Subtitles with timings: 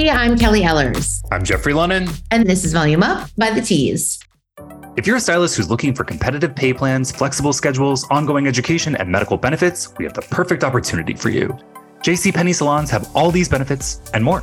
[0.00, 0.30] everybody.
[0.30, 1.22] I'm Kelly Ellers.
[1.30, 2.08] I'm Jeffrey Lennon.
[2.30, 4.18] And this is Volume Up by the Tease.
[4.96, 9.10] If you're a stylist who's looking for competitive pay plans, flexible schedules, ongoing education, and
[9.10, 11.56] medical benefits, we have the perfect opportunity for you.
[12.02, 14.42] JC Penney salons have all these benefits and more.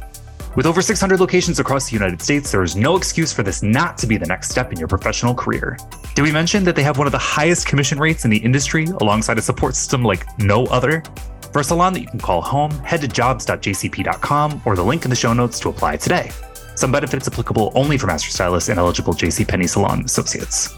[0.55, 3.97] With over 600 locations across the United States, there is no excuse for this not
[3.99, 5.77] to be the next step in your professional career.
[6.15, 8.85] Did we mention that they have one of the highest commission rates in the industry
[9.01, 11.03] alongside a support system like no other?
[11.57, 15.09] For a salon that you can call home, head to jobs.jcp.com or the link in
[15.09, 16.29] the show notes to apply today.
[16.75, 20.71] Some benefits applicable only for master stylists and eligible JC Penney salon associates.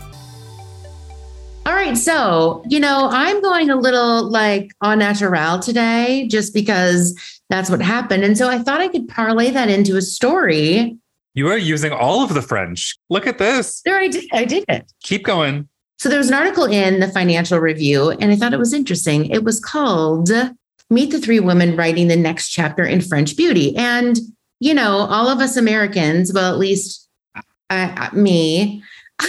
[1.66, 7.14] All right, so, you know, I'm going a little like en natural today just because
[7.50, 8.24] that's what happened.
[8.24, 10.98] And so I thought I could parlay that into a story.
[11.34, 12.98] You are using all of the French.
[13.10, 13.82] Look at this.
[13.84, 14.30] There I did.
[14.32, 14.90] I did it.
[15.04, 15.68] Keep going.
[15.98, 19.26] So there was an article in the Financial Review, and I thought it was interesting.
[19.26, 20.32] It was called
[20.90, 23.76] Meet the Three Women Writing the Next Chapter in French Beauty.
[23.76, 24.18] And,
[24.60, 27.08] you know, all of us Americans, well, at least
[27.70, 28.84] uh, me,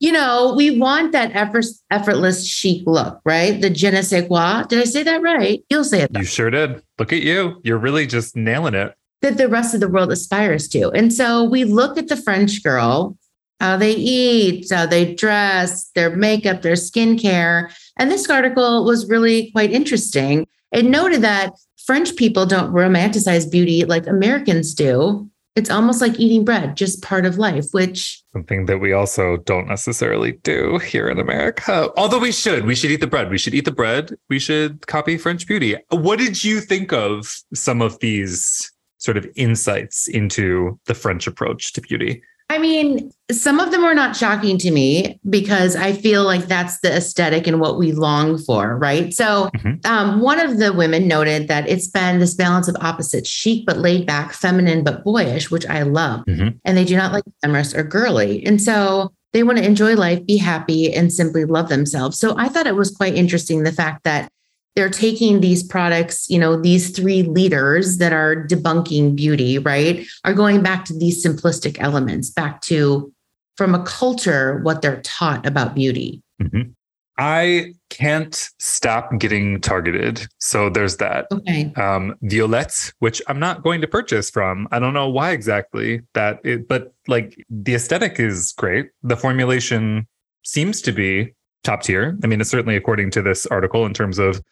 [0.00, 3.60] you know, we want that effort, effortless chic look, right?
[3.60, 4.64] The je ne sais quoi.
[4.64, 5.64] Did I say that right?
[5.70, 6.12] You'll say it.
[6.12, 6.20] Though.
[6.20, 6.82] You sure did.
[6.98, 7.60] Look at you.
[7.62, 8.94] You're really just nailing it.
[9.22, 10.90] That the rest of the world aspires to.
[10.90, 13.16] And so we look at the French girl,
[13.60, 17.74] how they eat, how they dress, their makeup, their skincare.
[17.96, 20.46] And this article was really quite interesting.
[20.72, 21.52] It noted that
[21.86, 27.24] French people don't romanticize beauty like Americans do it's almost like eating bread, just part
[27.24, 31.90] of life, which something that we also don't necessarily do here in America.
[31.96, 33.30] Although we should, we should eat the bread.
[33.30, 34.14] We should eat the bread.
[34.28, 35.76] We should copy French beauty.
[35.90, 41.72] What did you think of some of these sort of insights into the French approach
[41.74, 42.22] to beauty?
[42.50, 46.78] I mean, some of them were not shocking to me because I feel like that's
[46.80, 49.14] the aesthetic and what we long for, right?
[49.14, 49.90] So, mm-hmm.
[49.90, 53.78] um, one of the women noted that it's been this balance of opposites chic but
[53.78, 56.24] laid back, feminine but boyish, which I love.
[56.26, 56.56] Mm-hmm.
[56.64, 58.44] And they do not like glamorous or girly.
[58.44, 62.18] And so, they want to enjoy life, be happy, and simply love themselves.
[62.18, 64.30] So, I thought it was quite interesting the fact that
[64.76, 70.34] they're taking these products, you know, these three leaders that are debunking beauty, right, are
[70.34, 73.12] going back to these simplistic elements, back to
[73.56, 76.22] from a culture what they're taught about beauty.
[76.42, 76.70] Mm-hmm.
[77.16, 80.26] I can't stop getting targeted.
[80.40, 81.26] So there's that.
[81.30, 81.72] Okay.
[81.76, 84.66] Um, Violette, which I'm not going to purchase from.
[84.72, 88.90] I don't know why exactly that, it, but like the aesthetic is great.
[89.04, 90.08] The formulation
[90.42, 92.18] seems to be top tier.
[92.24, 94.42] I mean, it's certainly according to this article in terms of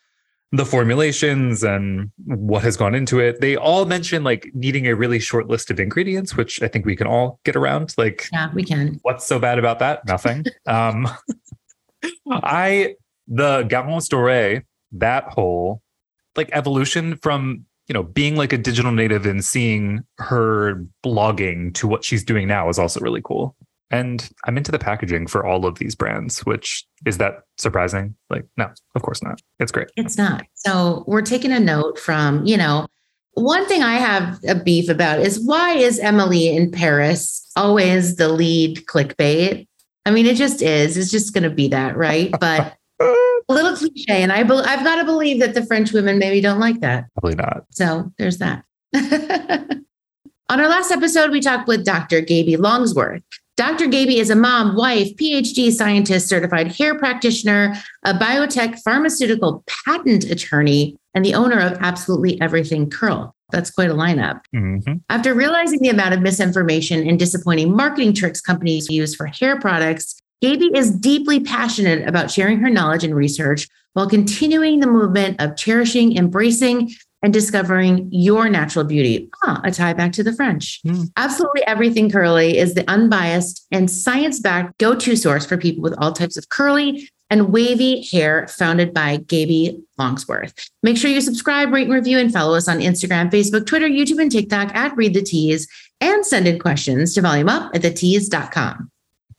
[0.53, 3.41] the formulations and what has gone into it.
[3.41, 6.95] They all mention like needing a really short list of ingredients, which I think we
[6.95, 7.95] can all get around.
[7.97, 9.01] Like, yeah, we can.
[9.03, 10.07] What's so bad about that?
[10.07, 10.45] Nothing.
[10.67, 11.09] um,
[12.31, 12.97] I
[13.27, 15.81] the Garance Doré, that whole
[16.37, 21.89] like evolution from you know being like a digital native and seeing her blogging to
[21.89, 23.57] what she's doing now is also really cool.
[23.93, 28.17] And I'm into the packaging for all of these brands, which is that surprising?
[28.31, 29.41] Like, no, of course not.
[29.61, 29.89] It's great.
[29.97, 30.45] It's not.
[30.55, 32.87] So we're taking a note from, you know,
[33.35, 38.29] one thing I have a beef about is why is Emily in Paris always the
[38.29, 39.67] lead clickbait?
[40.05, 40.97] I mean, it just is.
[40.97, 42.33] It's just going to be that, right?
[42.41, 42.75] But
[43.49, 44.23] a little cliche.
[44.23, 47.07] And I be- I've got to believe that the French women maybe don't like that.
[47.21, 47.65] Probably not.
[47.71, 48.65] So there's that.
[48.95, 52.21] On our last episode, we talked with Dr.
[52.21, 53.23] Gaby Longsworth.
[53.57, 53.87] Dr.
[53.87, 57.75] Gaby is a mom, wife, PhD scientist, certified hair practitioner,
[58.05, 63.35] a biotech pharmaceutical patent attorney, and the owner of Absolutely Everything Curl.
[63.51, 64.41] That's quite a lineup.
[64.57, 64.95] Mm-hmm.
[65.11, 70.19] After realizing the amount of misinformation and disappointing marketing tricks companies use for hair products,
[70.41, 75.57] Gaby is deeply passionate about sharing her knowledge and research while continuing the movement of
[75.57, 76.91] cherishing, embracing,
[77.23, 79.31] and discovering your natural beauty.
[79.45, 80.81] Ah, a tie back to the French.
[80.87, 81.11] Mm.
[81.17, 85.95] Absolutely everything curly is the unbiased and science backed go to source for people with
[85.99, 90.69] all types of curly and wavy hair, founded by Gaby Longsworth.
[90.83, 94.21] Make sure you subscribe, rate, and review, and follow us on Instagram, Facebook, Twitter, YouTube,
[94.21, 95.67] and TikTok at Read the Tease,
[96.03, 98.92] and send in questions to volumeup at thetease.com.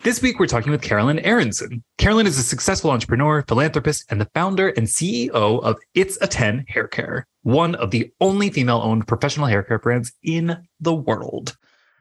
[0.04, 1.82] This week, we're talking with Carolyn Aronson.
[1.98, 5.32] Carolyn is a successful entrepreneur, philanthropist, and the founder and CEO
[5.64, 9.80] of It's a 10 Hair Care, one of the only female owned professional hair care
[9.80, 11.56] brands in the world.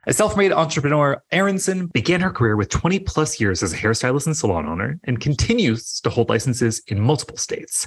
[0.09, 4.27] A self made entrepreneur, Aronson began her career with 20 plus years as a hairstylist
[4.27, 7.87] and salon owner and continues to hold licenses in multiple states.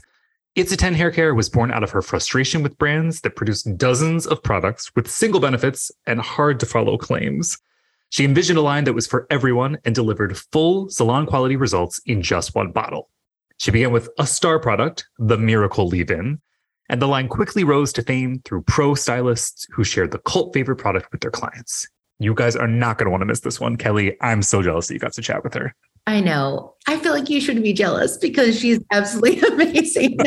[0.56, 3.64] It's a 10 Hair Care was born out of her frustration with brands that produce
[3.64, 7.58] dozens of products with single benefits and hard to follow claims.
[8.10, 12.22] She envisioned a line that was for everyone and delivered full salon quality results in
[12.22, 13.10] just one bottle.
[13.58, 16.42] She began with a star product, the Miracle Leave In.
[16.90, 20.76] and the line quickly rose to fame through pro stylists who shared the cult favorite
[20.76, 21.88] product with their clients.
[22.20, 23.76] You guys are not going to want to miss this one.
[23.76, 25.76] Kelly, I'm so jealous that you got to chat with her.
[26.08, 26.76] I know.
[26.88, 30.18] I feel like you should be jealous because she's absolutely amazing.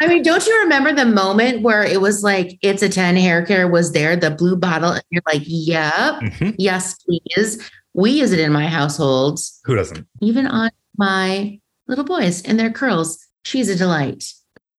[0.00, 3.44] I mean, don't you remember the moment where it was like it's a 10 hair
[3.44, 6.50] care was there, the blue bottle, and you're like, yep, mm-hmm.
[6.56, 7.70] yes, please.
[7.94, 9.40] We use it in my household.
[9.64, 10.06] Who doesn't?
[10.20, 11.58] Even on my
[11.88, 13.18] little boys and their curls.
[13.44, 14.24] She's a delight.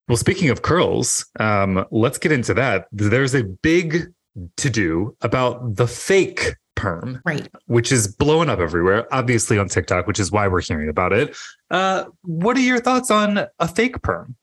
[0.08, 2.88] Well, speaking of curls, um, let's get into that.
[2.92, 4.14] There's a big
[4.58, 7.48] to do about the fake perm, right?
[7.66, 11.36] Which is blowing up everywhere, obviously on TikTok, which is why we're hearing about it.
[11.72, 14.36] Uh, what are your thoughts on a fake perm?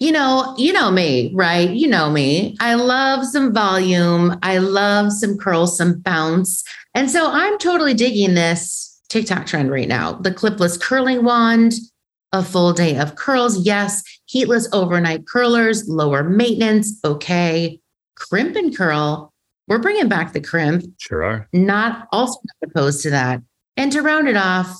[0.00, 1.70] You know, you know me, right?
[1.70, 2.56] You know me.
[2.60, 4.36] I love some volume.
[4.42, 6.64] I love some curl, some bounce.
[6.94, 10.12] And so I'm totally digging this TikTok trend right now.
[10.12, 11.74] The clipless curling wand,
[12.32, 13.64] a full day of curls.
[13.64, 14.02] Yes.
[14.26, 16.98] Heatless overnight curlers, lower maintenance.
[17.04, 17.78] Okay.
[18.16, 19.31] Crimp and curl
[19.72, 20.84] we're bringing back the crimp.
[20.98, 21.48] Sure are.
[21.54, 23.40] Not also not opposed to that.
[23.78, 24.70] And to round it off,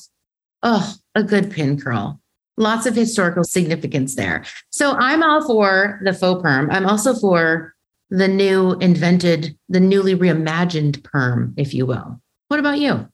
[0.62, 2.20] oh, a good pin curl.
[2.58, 4.44] Lots of historical significance there.
[4.68, 6.70] So I'm all for the faux perm.
[6.70, 7.74] I'm also for
[8.10, 12.20] the new invented, the newly reimagined perm, if you will.
[12.48, 13.08] What about you?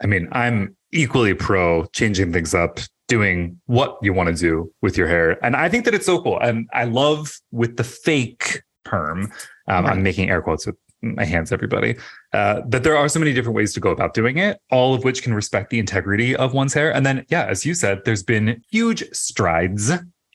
[0.00, 2.78] I mean, I'm equally pro changing things up,
[3.08, 5.44] doing what you want to do with your hair.
[5.44, 6.38] And I think that it's so cool.
[6.38, 9.32] And I love with the fake perm.
[9.66, 9.94] Um, right.
[9.94, 11.96] I'm making air quotes with my hands, everybody,
[12.32, 15.04] uh, that there are so many different ways to go about doing it, all of
[15.04, 16.92] which can respect the integrity of one's hair.
[16.92, 19.92] And then, yeah, as you said, there's been huge strides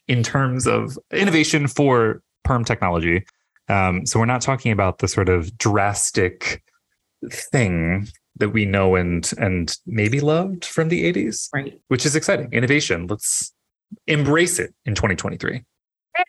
[0.07, 3.25] in terms of innovation for perm technology.
[3.69, 6.61] Um, so we're not talking about the sort of drastic
[7.31, 8.07] thing
[8.37, 11.79] that we know and and maybe loved from the 80s, right?
[11.87, 12.51] Which is exciting.
[12.51, 13.07] Innovation.
[13.07, 13.53] Let's
[14.07, 15.63] embrace it in 2023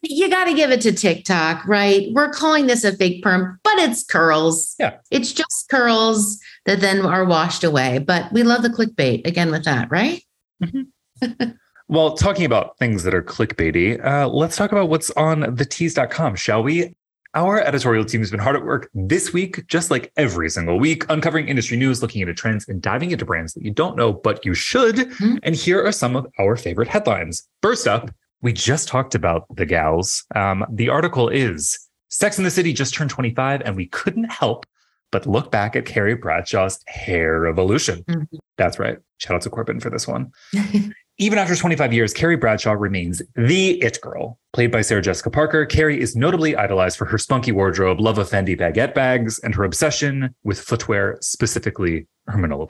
[0.02, 2.08] you got to give it to TikTok, right?
[2.12, 4.74] We're calling this a fake perm, but it's curls.
[4.78, 4.98] Yeah.
[5.10, 7.98] It's just curls that then are washed away.
[7.98, 10.22] But we love the clickbait again with that, right?
[10.62, 11.50] Mm-hmm.
[11.88, 16.62] well, talking about things that are clickbaity, uh, let's talk about what's on thetease.com, shall
[16.62, 16.94] we?
[17.34, 21.04] Our editorial team has been hard at work this week, just like every single week,
[21.08, 24.44] uncovering industry news, looking into trends, and diving into brands that you don't know, but
[24.44, 24.94] you should.
[24.94, 25.38] Mm-hmm.
[25.42, 27.48] And here are some of our favorite headlines.
[27.60, 28.12] First up,
[28.44, 30.22] we just talked about the gals.
[30.34, 31.78] Um, the article is
[32.10, 34.66] Sex and the City just turned 25, and we couldn't help
[35.10, 38.04] but look back at Carrie Bradshaw's hair revolution.
[38.04, 38.36] Mm-hmm.
[38.58, 38.98] That's right.
[39.18, 40.30] Shout out to Corbin for this one.
[41.18, 44.40] Even after 25 years, Carrie Bradshaw remains the it girl.
[44.52, 48.28] Played by Sarah Jessica Parker, Carrie is notably idolized for her spunky wardrobe, love of
[48.28, 52.66] Fendi baguette bags, and her obsession with footwear, specifically her Manolo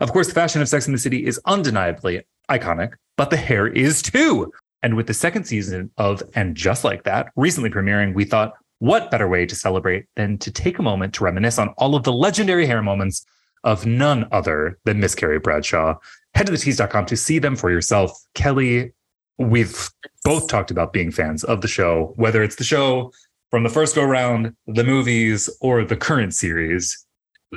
[0.00, 3.66] Of course, the fashion of Sex and the City is undeniably iconic, but the hair
[3.66, 4.52] is too.
[4.82, 9.10] And with the second season of And Just Like That recently premiering, we thought, what
[9.10, 12.12] better way to celebrate than to take a moment to reminisce on all of the
[12.12, 13.26] legendary hair moments
[13.62, 15.96] of none other than Miss Carrie Bradshaw.
[16.34, 18.12] Head to thetease.com to see them for yourself.
[18.34, 18.92] Kelly,
[19.38, 19.90] we've
[20.24, 23.12] both talked about being fans of the show, whether it's the show
[23.50, 27.04] from the first go round, the movies, or the current series.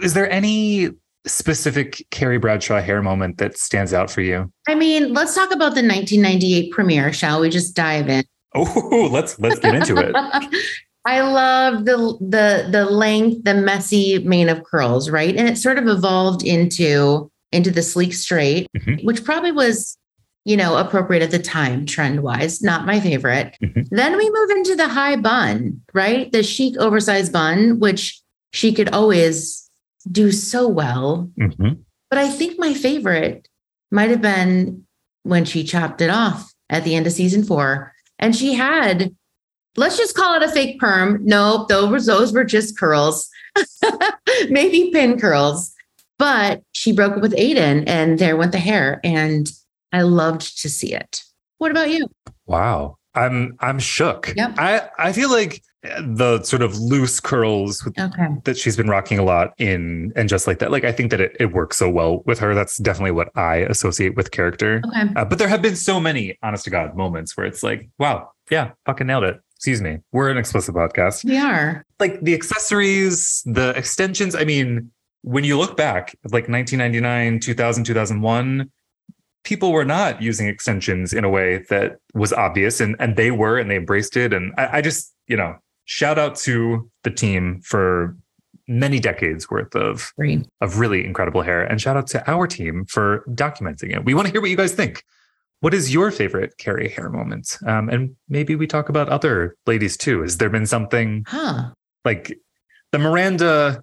[0.02, 0.90] Is there any
[1.26, 4.52] specific Carrie Bradshaw hair moment that stands out for you?
[4.68, 7.50] I mean, let's talk about the 1998 premiere, shall we?
[7.50, 8.24] Just dive in.
[8.56, 10.16] Oh, let's let's get into it.
[11.06, 15.36] I love the the the length, the messy mane of curls, right?
[15.36, 19.06] And it sort of evolved into into the sleek straight, mm-hmm.
[19.06, 19.98] which probably was,
[20.46, 22.62] you know, appropriate at the time, trend wise.
[22.62, 23.56] Not my favorite.
[23.62, 23.96] Mm-hmm.
[23.96, 26.32] Then we move into the high bun, right?
[26.32, 28.22] The chic oversized bun, which
[28.54, 29.63] she could always
[30.12, 31.30] do so well.
[31.40, 31.82] Mm-hmm.
[32.10, 33.48] But I think my favorite
[33.92, 34.86] might have been
[35.24, 37.94] when she chopped it off at the end of season four.
[38.20, 39.16] And she had,
[39.76, 41.20] let's just call it a fake perm.
[41.24, 43.30] Nope, those, those were just curls,
[44.50, 45.74] maybe pin curls.
[46.20, 49.00] But she broke up with Aidan and there went the hair.
[49.04, 49.52] And
[49.92, 51.22] I loved to see it.
[51.58, 52.08] What about you?
[52.46, 52.98] Wow.
[53.16, 54.34] I'm I'm shook.
[54.36, 54.56] Yep.
[54.58, 58.28] I I feel like the sort of loose curls okay.
[58.46, 60.72] that she's been rocking a lot in and just like that.
[60.72, 62.56] Like i think that it, it works so well with her.
[62.56, 64.82] That's definitely what i associate with character.
[64.88, 65.14] Okay.
[65.16, 68.32] Uh, but there have been so many honest to god moments where it's like wow
[68.50, 69.42] yeah fucking nailed it.
[69.56, 70.00] Excuse me.
[70.12, 71.24] We're an explicit podcast.
[71.24, 71.86] We are.
[72.00, 74.90] Like the accessories the extensions i mean
[75.24, 78.72] when you look back like 1999 2000 2001
[79.44, 83.58] people were not using extensions in a way that was obvious and and they were
[83.58, 87.62] and they embraced it and I, I just you know shout out to the team
[87.64, 88.16] for
[88.68, 90.14] many decades worth of
[90.62, 94.26] of really incredible hair and shout out to our team for documenting it we want
[94.26, 95.04] to hear what you guys think
[95.60, 97.58] What is your favorite Carrie hair moment?
[97.66, 100.22] Um, and maybe we talk about other ladies too.
[100.22, 101.72] Has there been something Huh.
[102.04, 102.38] like
[102.92, 103.82] the Miranda?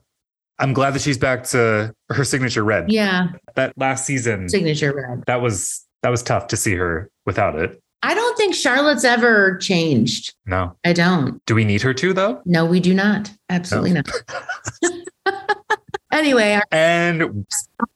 [0.58, 2.92] I'm glad that she's back to her signature red.
[2.92, 3.28] Yeah.
[3.56, 5.24] That last season, Signature red.
[5.26, 7.80] that was that was tough to see her without it.
[8.02, 10.34] I don't think Charlotte's ever changed.
[10.46, 11.44] No, I don't.
[11.46, 12.40] do we need her to though?
[12.46, 13.30] No, we do not.
[13.50, 14.08] Absolutely not.
[16.12, 17.46] anyway, our And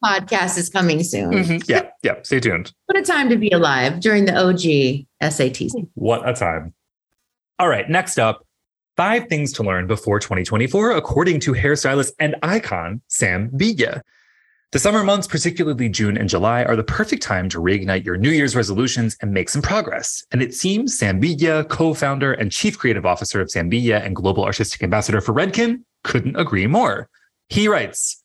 [0.04, 1.32] podcast is coming soon.
[1.32, 2.16] mhm, yeah, yeah.
[2.23, 2.73] Stay tuned.
[2.87, 5.73] What a time to be alive during the OG SATs.
[5.94, 6.75] What a time.
[7.58, 8.44] All right, next up,
[8.96, 14.02] five things to learn before 2024, according to hairstylist and icon Sam Villa.
[14.75, 18.33] The summer months, particularly June and July, are the perfect time to reignite your New
[18.33, 20.25] Year's resolutions and make some progress.
[20.33, 24.45] And it seems Sam Villa, co-founder and chief creative officer of Sam Villa and global
[24.45, 27.09] artistic ambassador for Redken, couldn't agree more.
[27.49, 28.21] He writes,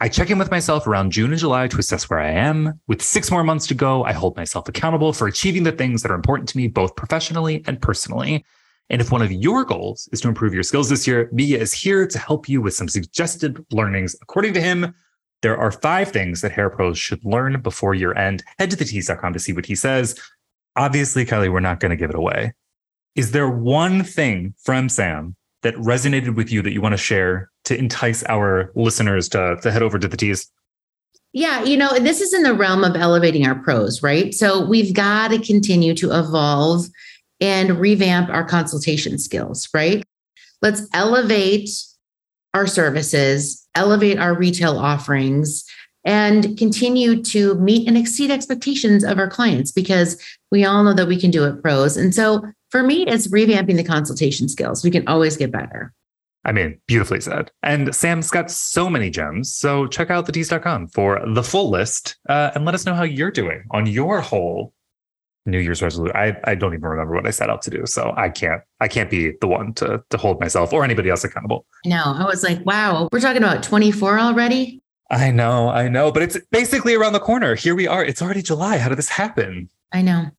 [0.00, 2.80] I check in with myself around June and July to assess where I am.
[2.88, 6.10] With six more months to go, I hold myself accountable for achieving the things that
[6.10, 8.44] are important to me, both professionally and personally.
[8.90, 11.72] And if one of your goals is to improve your skills this year, Villa is
[11.72, 14.16] here to help you with some suggested learnings.
[14.20, 14.92] According to him,
[15.42, 18.42] there are five things that hair pros should learn before year end.
[18.58, 20.18] Head to thetease.com to see what he says.
[20.76, 22.54] Obviously, Kelly, we're not going to give it away.
[23.14, 27.50] Is there one thing from Sam that resonated with you that you want to share
[27.64, 30.50] to entice our listeners to, to head over to the tease?
[31.32, 34.32] Yeah, you know, this is in the realm of elevating our pros, right?
[34.32, 36.86] So we've got to continue to evolve
[37.40, 40.02] and revamp our consultation skills, right?
[40.62, 41.68] Let's elevate
[42.56, 45.62] our services, elevate our retail offerings,
[46.06, 50.20] and continue to meet and exceed expectations of our clients because
[50.50, 51.98] we all know that we can do it pros.
[51.98, 54.82] And so for me, it's revamping the consultation skills.
[54.82, 55.92] We can always get better.
[56.46, 57.50] I mean, beautifully said.
[57.62, 59.52] And Sam's got so many gems.
[59.52, 63.32] So check out thetease.com for the full list uh, and let us know how you're
[63.32, 64.72] doing on your whole
[65.46, 66.16] New Year's resolution.
[66.16, 67.86] I, I don't even remember what I set out to do.
[67.86, 71.24] So I can't I can't be the one to to hold myself or anybody else
[71.24, 71.66] accountable.
[71.84, 74.82] No, I was like, wow, we're talking about 24 already.
[75.10, 77.54] I know, I know, but it's basically around the corner.
[77.54, 78.04] Here we are.
[78.04, 78.78] It's already July.
[78.78, 79.68] How did this happen?
[79.92, 80.30] I know.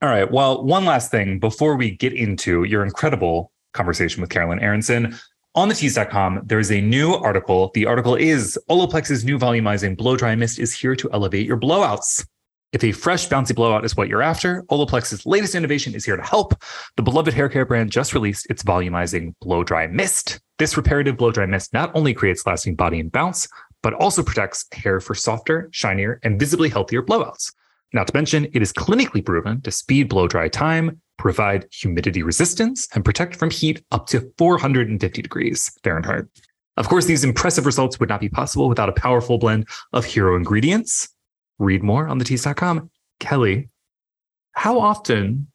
[0.00, 0.30] All right.
[0.30, 5.16] Well, one last thing before we get into your incredible conversation with Carolyn Aronson.
[5.54, 7.70] On the tease.com, there is a new article.
[7.74, 12.26] The article is Olaplex's new volumizing blow dry mist is here to elevate your blowouts.
[12.72, 16.22] If a fresh, bouncy blowout is what you're after, Olaplex's latest innovation is here to
[16.22, 16.54] help.
[16.96, 20.40] The beloved hair care brand just released its volumizing blow dry mist.
[20.58, 23.46] This reparative blow dry mist not only creates lasting body and bounce,
[23.82, 27.52] but also protects hair for softer, shinier, and visibly healthier blowouts.
[27.92, 32.88] Not to mention, it is clinically proven to speed blow dry time, provide humidity resistance,
[32.94, 36.24] and protect from heat up to 450 degrees Fahrenheit.
[36.78, 40.36] Of course, these impressive results would not be possible without a powerful blend of hero
[40.36, 41.10] ingredients.
[41.58, 42.90] Read more on thetease.com.
[43.20, 43.68] Kelly,
[44.52, 45.48] how often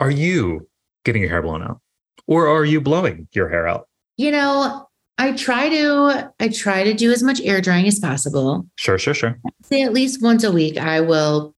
[0.00, 0.68] are you
[1.04, 1.80] getting your hair blown out?
[2.26, 3.88] Or are you blowing your hair out?
[4.16, 4.88] You know,
[5.18, 8.66] I try to I try to do as much air drying as possible.
[8.76, 9.38] Sure, sure, sure.
[9.62, 11.54] Say at least once a week I will,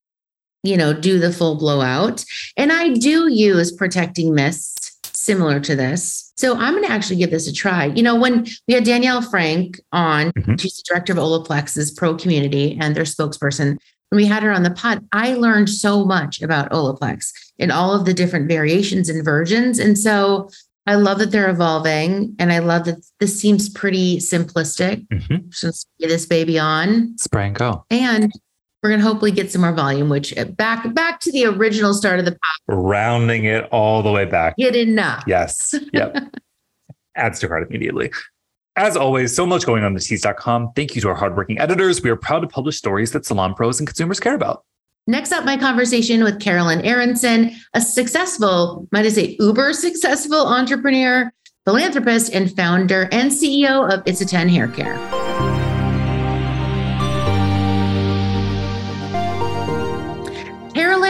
[0.62, 2.24] you know, do the full blowout.
[2.56, 4.77] And I do use protecting mists
[5.28, 6.32] similar to this.
[6.36, 7.84] So I'm going to actually give this a try.
[7.86, 10.58] You know, when we had Danielle Frank on, Mhm.
[10.60, 13.76] she's the director of Olaplex's pro community and their spokesperson.
[14.10, 17.26] When we had her on the pod, I learned so much about Olaplex
[17.58, 19.78] and all of the different variations and versions.
[19.78, 20.48] And so
[20.86, 25.06] I love that they're evolving and I love that this seems pretty simplistic.
[25.08, 25.50] Mhm.
[25.50, 27.84] Just this baby on Spray and go.
[27.90, 28.32] and
[28.82, 31.94] we're going to hopefully get some more volume, which uh, back back to the original
[31.94, 32.38] start of the pod,
[32.76, 34.56] Rounding it all the way back.
[34.56, 35.24] get enough.
[35.26, 35.74] Yes.
[35.92, 36.16] Yep.
[37.16, 38.10] Adds to cart immediately.
[38.76, 40.72] As always, so much going on at tease.com.
[40.76, 42.00] Thank you to our hardworking editors.
[42.00, 44.64] We are proud to publish stories that salon pros and consumers care about.
[45.08, 51.32] Next up, my conversation with Carolyn Aronson, a successful, might I say, uber successful entrepreneur,
[51.64, 55.17] philanthropist, and founder and CEO of It's a 10 Hair Care.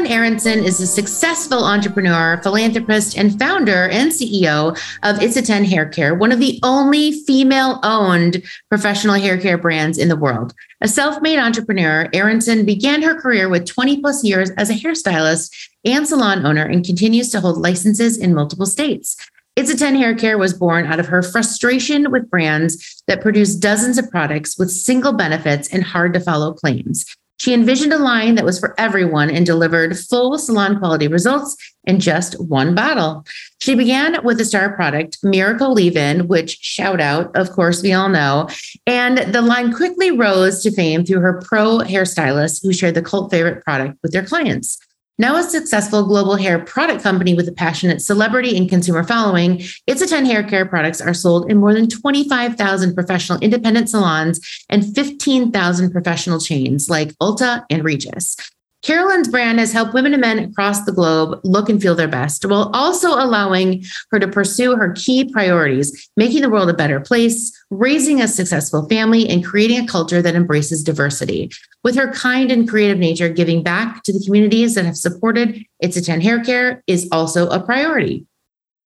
[0.08, 5.90] Aronson is a successful entrepreneur, philanthropist, and founder and CEO of It's a 10 Hair
[5.90, 10.54] Care, one of the only female owned professional hair care brands in the world.
[10.80, 15.54] A self made entrepreneur, Aronson began her career with 20 plus years as a hairstylist
[15.84, 19.16] and salon owner and continues to hold licenses in multiple states.
[19.56, 23.54] It's a 10 Hair Care was born out of her frustration with brands that produce
[23.54, 27.04] dozens of products with single benefits and hard to follow claims.
[27.38, 32.00] She envisioned a line that was for everyone and delivered full salon quality results in
[32.00, 33.24] just one bottle.
[33.60, 37.92] She began with a star product, Miracle Leave In, which shout out, of course, we
[37.92, 38.48] all know.
[38.86, 43.30] And the line quickly rose to fame through her pro hairstylists who shared the cult
[43.30, 44.78] favorite product with their clients.
[45.20, 50.00] Now a successful global hair product company with a passionate celebrity and consumer following, It's
[50.00, 54.94] a 10 hair care products are sold in more than 25,000 professional independent salons and
[54.94, 58.36] 15,000 professional chains like Ulta and Regis.
[58.82, 62.44] Carolyn's brand has helped women and men across the globe look and feel their best
[62.44, 67.52] while also allowing her to pursue her key priorities, making the world a better place,
[67.70, 71.50] raising a successful family, and creating a culture that embraces diversity.
[71.82, 75.96] With her kind and creative nature, giving back to the communities that have supported It's
[75.96, 78.26] a 10 Hair Care is also a priority.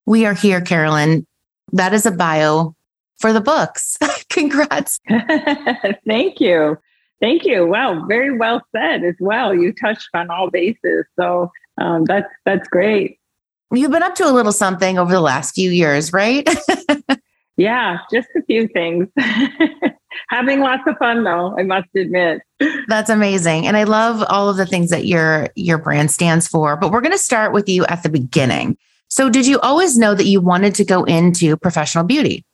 [0.06, 1.26] We are here, Carolyn.
[1.72, 2.74] That is a bio
[3.18, 3.98] for the books.
[4.30, 5.00] Congrats.
[6.06, 6.78] Thank you.
[7.22, 7.66] Thank you.
[7.68, 9.54] Wow, very well said as well.
[9.54, 13.20] You touched on all bases, so um, that's that's great.
[13.72, 16.46] You've been up to a little something over the last few years, right?
[17.56, 19.06] yeah, just a few things.
[20.30, 22.42] Having lots of fun though, I must admit.
[22.88, 23.68] That's amazing.
[23.68, 26.76] And I love all of the things that your your brand stands for.
[26.76, 28.76] But we're going to start with you at the beginning.
[29.06, 32.44] So did you always know that you wanted to go into professional beauty?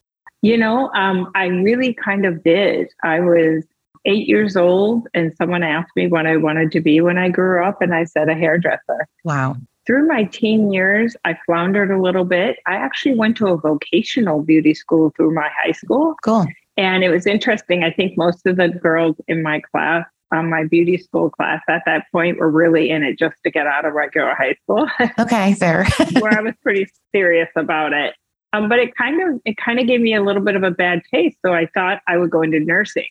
[0.42, 2.88] You know, um, I really kind of did.
[3.02, 3.64] I was
[4.08, 7.64] eight years old and someone asked me what I wanted to be when I grew
[7.64, 9.06] up, and I said a hairdresser.
[9.22, 9.56] Wow.
[9.86, 12.56] Through my teen years, I floundered a little bit.
[12.66, 16.14] I actually went to a vocational beauty school through my high school.
[16.24, 16.46] Cool.
[16.76, 17.84] And it was interesting.
[17.84, 21.82] I think most of the girls in my class, um, my beauty school class at
[21.86, 24.88] that point, were really in it just to get out of regular high school.
[25.18, 25.86] Okay, fair.
[26.20, 28.14] where I was pretty serious about it.
[28.52, 30.70] Um, but it kind of it kind of gave me a little bit of a
[30.70, 31.36] bad taste.
[31.44, 33.08] So I thought I would go into nursing.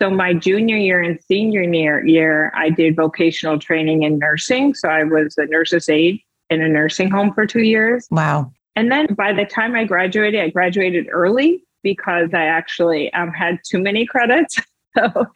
[0.00, 4.74] So my junior year and senior year, year, I did vocational training in nursing.
[4.74, 8.06] So I was a nurse's aide in a nursing home for two years.
[8.10, 8.52] Wow.
[8.74, 13.58] And then by the time I graduated, I graduated early because I actually um, had
[13.68, 14.56] too many credits.
[14.98, 15.26] So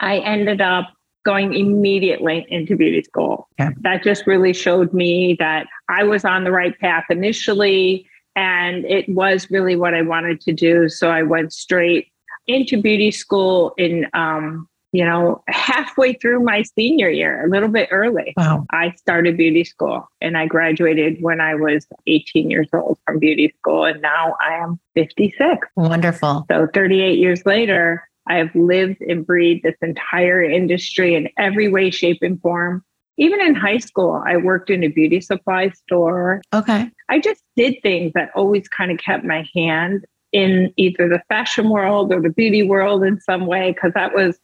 [0.00, 0.92] I ended up
[1.24, 3.48] going immediately into beauty school.
[3.56, 3.70] Yeah.
[3.82, 8.04] That just really showed me that I was on the right path initially.
[8.34, 10.88] And it was really what I wanted to do.
[10.88, 12.08] So I went straight
[12.54, 17.88] into beauty school in um, you know, halfway through my senior year, a little bit
[17.92, 18.34] early.
[18.36, 18.66] Wow.
[18.70, 23.54] I started beauty school and I graduated when I was 18 years old from beauty
[23.58, 23.84] school.
[23.84, 25.68] And now I am 56.
[25.76, 26.44] Wonderful.
[26.50, 31.90] So 38 years later, I have lived and breathed this entire industry in every way,
[31.90, 32.84] shape, and form.
[33.16, 36.40] Even in high school, I worked in a beauty supply store.
[36.52, 36.90] Okay.
[37.08, 41.68] I just did things that always kind of kept my hand in either the fashion
[41.68, 44.38] world or the beauty world in some way, because that was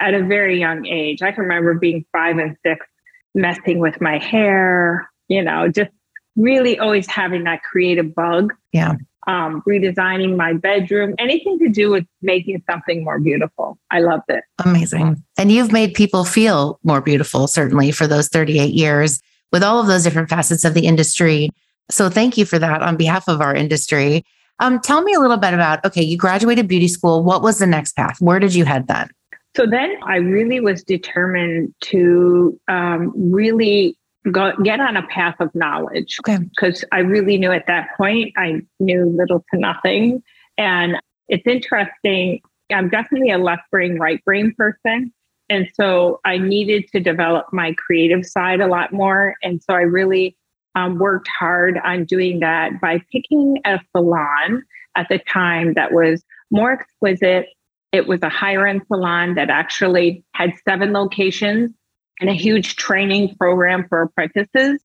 [0.00, 1.22] at a very young age.
[1.22, 2.86] I can remember being five and six,
[3.34, 5.90] messing with my hair, you know, just
[6.36, 8.52] really always having that creative bug.
[8.72, 8.94] Yeah.
[9.28, 13.78] Um, redesigning my bedroom, anything to do with making something more beautiful.
[13.92, 14.42] I loved it.
[14.64, 15.22] Amazing.
[15.38, 19.20] And you've made people feel more beautiful, certainly for those 38 years
[19.52, 21.50] with all of those different facets of the industry.
[21.88, 24.24] So thank you for that on behalf of our industry.
[24.58, 27.24] Um, tell me a little bit about okay, you graduated beauty school.
[27.24, 28.20] What was the next path?
[28.20, 29.10] Where did you head then?
[29.56, 33.98] So then I really was determined to um, really
[34.30, 36.16] go, get on a path of knowledge.
[36.20, 36.38] Okay.
[36.38, 40.22] Because I really knew at that point, I knew little to nothing.
[40.56, 40.96] And
[41.28, 42.40] it's interesting.
[42.72, 45.12] I'm definitely a left brain, right brain person.
[45.50, 49.34] And so I needed to develop my creative side a lot more.
[49.42, 50.36] And so I really
[50.74, 54.62] um, worked hard on doing that by picking a salon
[54.96, 57.46] at the time that was more exquisite.
[57.92, 61.72] It was a higher end salon that actually had seven locations
[62.20, 64.82] and a huge training program for apprentices.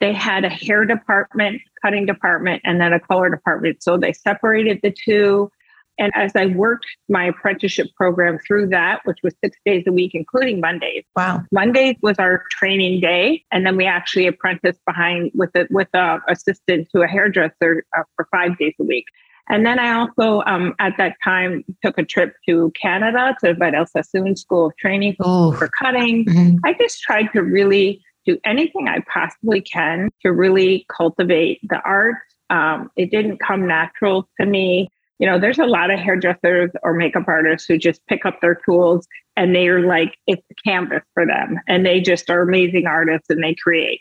[0.00, 3.82] They had a hair department, cutting department, and then a color department.
[3.82, 5.50] So they separated the two.
[5.98, 10.12] And as I worked my apprenticeship program through that, which was six days a week,
[10.14, 11.04] including Mondays.
[11.16, 11.42] Wow.
[11.52, 13.44] Mondays was our training day.
[13.50, 18.02] And then we actually apprenticed behind with a, with a assistant to a hairdresser uh,
[18.16, 19.06] for five days a week.
[19.50, 23.54] And then I also, um, at that time, took a trip to Canada to the
[23.54, 25.52] Vidal Sassoon School of Training Ooh.
[25.52, 26.26] for cutting.
[26.26, 26.58] Mhm.
[26.64, 32.16] I just tried to really do anything I possibly can to really cultivate the art.
[32.50, 34.90] Um, it didn't come natural to me.
[35.18, 38.54] You know, there's a lot of hairdressers or makeup artists who just pick up their
[38.54, 41.58] tools and they're like, it's a canvas for them.
[41.66, 44.00] And they just are amazing artists and they create.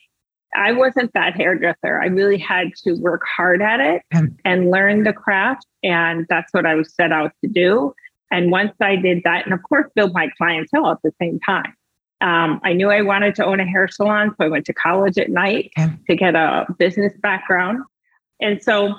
[0.56, 2.00] I wasn't that hairdresser.
[2.02, 4.36] I really had to work hard at it Mm.
[4.46, 5.66] and learn the craft.
[5.84, 7.94] And that's what I was set out to do.
[8.32, 11.74] And once I did that, and of course, build my clientele at the same time.
[12.22, 14.30] Um, I knew I wanted to own a hair salon.
[14.38, 15.92] So I went to college at night Okay.
[16.10, 17.84] to get a business background.
[18.42, 18.96] And so,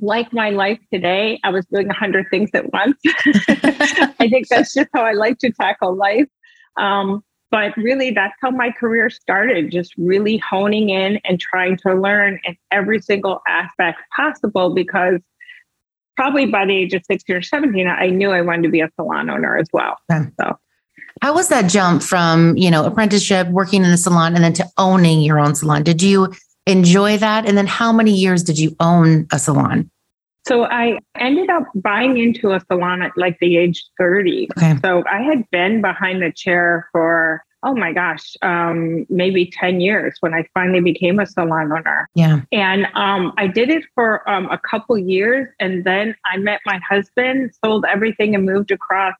[0.00, 2.96] like my life today, I was doing a hundred things at once.
[3.06, 6.28] I think that's just how I like to tackle life.
[6.76, 11.94] Um, but really, that's how my career started just really honing in and trying to
[11.94, 15.20] learn in every single aspect possible because
[16.16, 18.90] probably by the age of 16 or 17, I knew I wanted to be a
[18.96, 19.96] salon owner as well.
[20.40, 20.58] So,
[21.22, 24.66] how was that jump from, you know, apprenticeship, working in a salon, and then to
[24.76, 25.82] owning your own salon?
[25.82, 26.32] Did you
[26.66, 27.46] enjoy that?
[27.46, 29.90] And then how many years did you own a salon?
[30.46, 34.48] So I ended up buying into a salon at like the age 30.
[34.56, 34.76] Okay.
[34.84, 40.16] So I had been behind the chair for, oh my gosh, um, maybe 10 years
[40.20, 42.08] when I finally became a salon owner.
[42.14, 42.42] Yeah.
[42.52, 45.48] And um, I did it for um, a couple years.
[45.58, 49.14] And then I met my husband, sold everything, and moved across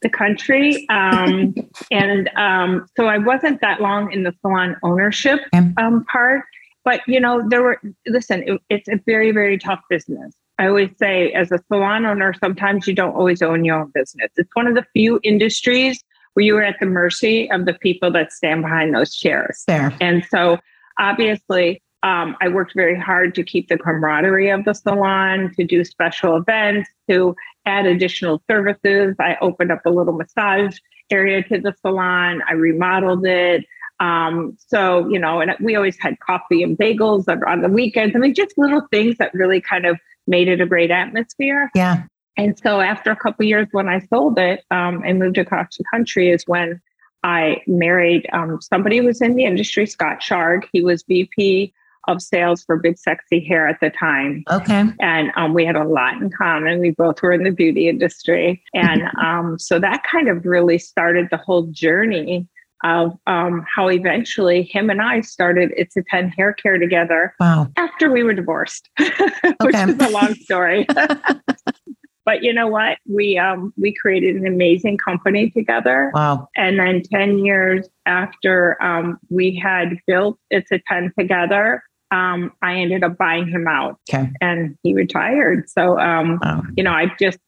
[0.00, 0.84] the country.
[0.88, 1.54] Um,
[1.92, 6.42] and um, so I wasn't that long in the salon ownership um, part.
[6.84, 10.34] But, you know, there were, listen, it, it's a very, very tough business.
[10.58, 14.30] I always say, as a salon owner, sometimes you don't always own your own business.
[14.36, 16.02] It's one of the few industries
[16.34, 19.64] where you are at the mercy of the people that stand behind those chairs.
[19.66, 19.94] Fair.
[20.00, 20.58] And so,
[20.98, 25.84] obviously, um, I worked very hard to keep the camaraderie of the salon, to do
[25.84, 29.14] special events, to add additional services.
[29.20, 30.78] I opened up a little massage
[31.10, 32.42] area to the salon.
[32.48, 33.64] I remodeled it.
[34.02, 38.16] Um, so, you know, and we always had coffee and bagels on the weekends.
[38.16, 41.70] I mean, just little things that really kind of made it a great atmosphere.
[41.74, 42.02] Yeah.
[42.36, 45.84] And so after a couple years, when I sold it um, and moved across the
[45.92, 46.80] country, is when
[47.22, 50.66] I married um, somebody who was in the industry, Scott Sharg.
[50.72, 51.72] He was VP
[52.08, 54.42] of sales for Big Sexy Hair at the time.
[54.50, 54.84] Okay.
[55.00, 56.80] And um, we had a lot in common.
[56.80, 58.64] We both were in the beauty industry.
[58.74, 62.48] And um, so that kind of really started the whole journey
[62.82, 67.68] of um, how eventually him and I started It's a 10 Hair Care together wow.
[67.76, 70.86] after we were divorced, which is a long story.
[72.24, 72.98] but you know what?
[73.08, 76.10] We um, we created an amazing company together.
[76.14, 76.48] Wow.
[76.56, 82.76] And then 10 years after um, we had built It's a 10 together, um, I
[82.76, 84.30] ended up buying him out okay.
[84.40, 85.68] and he retired.
[85.68, 86.62] So, um, wow.
[86.76, 87.38] you know, I've just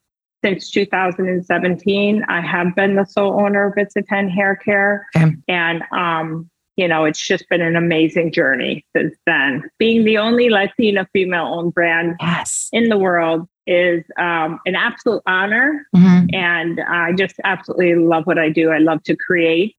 [0.45, 2.23] since 2017.
[2.29, 5.07] I have been the sole owner of It's a 10 Hair Care.
[5.17, 5.35] Okay.
[5.49, 9.63] And, um, you know, it's just been an amazing journey since then.
[9.79, 12.69] Being the only Latina female owned brand yes.
[12.73, 15.87] in the world is um, an absolute honor.
[15.97, 16.35] Mm-hmm.
[16.35, 18.71] And I just absolutely love what I do.
[18.71, 19.77] I love to create.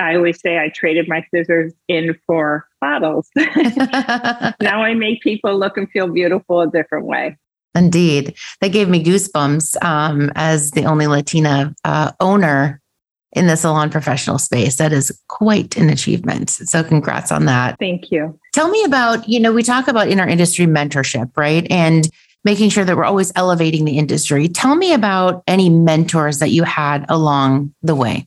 [0.00, 3.28] I always say I traded my scissors in for bottles.
[3.36, 7.36] now I make people look and feel beautiful a different way.
[7.76, 8.34] Indeed.
[8.60, 12.80] That gave me goosebumps um, as the only Latina uh, owner
[13.32, 14.76] in the salon professional space.
[14.76, 16.50] That is quite an achievement.
[16.50, 17.78] So, congrats on that.
[17.78, 18.38] Thank you.
[18.52, 21.66] Tell me about, you know, we talk about in our industry mentorship, right?
[21.70, 22.08] And
[22.46, 24.48] making sure that we're always elevating the industry.
[24.48, 28.26] Tell me about any mentors that you had along the way.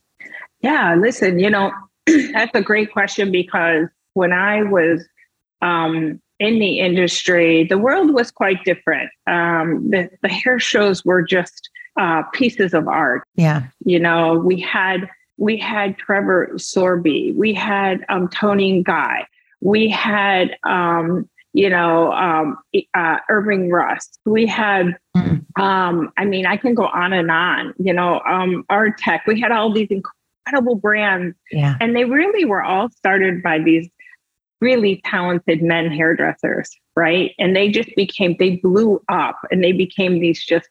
[0.62, 1.72] Yeah, listen, you know,
[2.06, 5.08] that's a great question because when I was
[5.62, 9.12] um, in the industry, the world was quite different.
[9.28, 13.24] Um, the, the hair shows were just uh, pieces of art.
[13.36, 13.64] Yeah.
[13.84, 19.26] You know, we had we had Trevor Sorbie, we had um, Toni Guy,
[19.62, 22.58] we had um, you know um,
[22.94, 24.98] uh, Irvine Rusk, we had.
[25.16, 25.62] Mm-hmm.
[25.62, 27.74] Um, I mean, I can go on and on.
[27.78, 29.22] You know, um, Artec.
[29.28, 31.76] We had all these incredible brands, yeah.
[31.82, 33.90] and they really were all started by these
[34.62, 37.34] really talented men hairdressers, right?
[37.40, 40.70] And they just became, they blew up and they became these just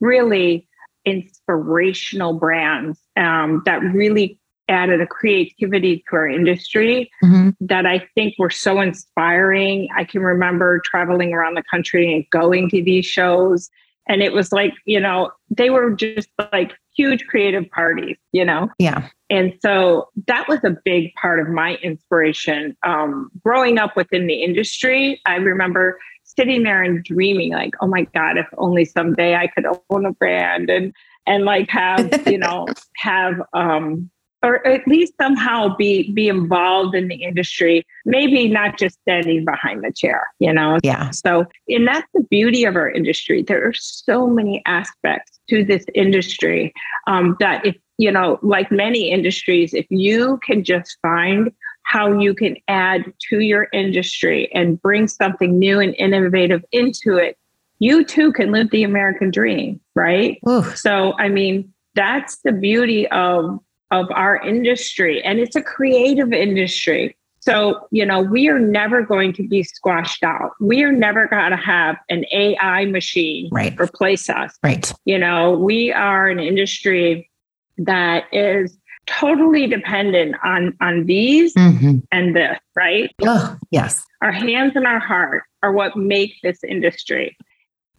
[0.00, 0.66] really
[1.04, 7.50] inspirational brands um, that really added a creativity to our industry mm-hmm.
[7.60, 9.88] that I think were so inspiring.
[9.96, 13.70] I can remember traveling around the country and going to these shows.
[14.08, 18.68] And it was like, you know, they were just like huge creative parties, you know?
[18.78, 19.08] Yeah.
[19.28, 22.76] And so that was a big part of my inspiration.
[22.84, 28.06] Um, growing up within the industry, I remember sitting there and dreaming, like, oh my
[28.14, 30.92] God, if only someday I could own a brand and
[31.26, 34.10] and like have, you know, have um
[34.42, 39.82] or at least somehow be be involved in the industry maybe not just standing behind
[39.82, 40.78] the chair you know?
[40.82, 41.10] Yeah.
[41.10, 43.42] So and that's the beauty of our industry.
[43.42, 46.72] There are so many aspects to this industry
[47.06, 51.50] um, that if you know like many industries if you can just find
[51.82, 57.38] how you can add to your industry and bring something new and innovative into it
[57.78, 60.38] you too can live the american dream right?
[60.46, 60.62] Ooh.
[60.74, 63.58] so i mean that's the beauty of
[63.90, 69.32] of our industry and it's a creative industry so you know we are never going
[69.32, 73.78] to be squashed out we are never going to have an ai machine right.
[73.78, 77.30] replace us right you know we are an industry
[77.78, 82.02] that is totally dependent on on these Mhm.
[82.10, 83.10] and this, right?
[83.22, 84.04] Oh, yes.
[84.20, 87.36] Our hands and our heart are what make this industry.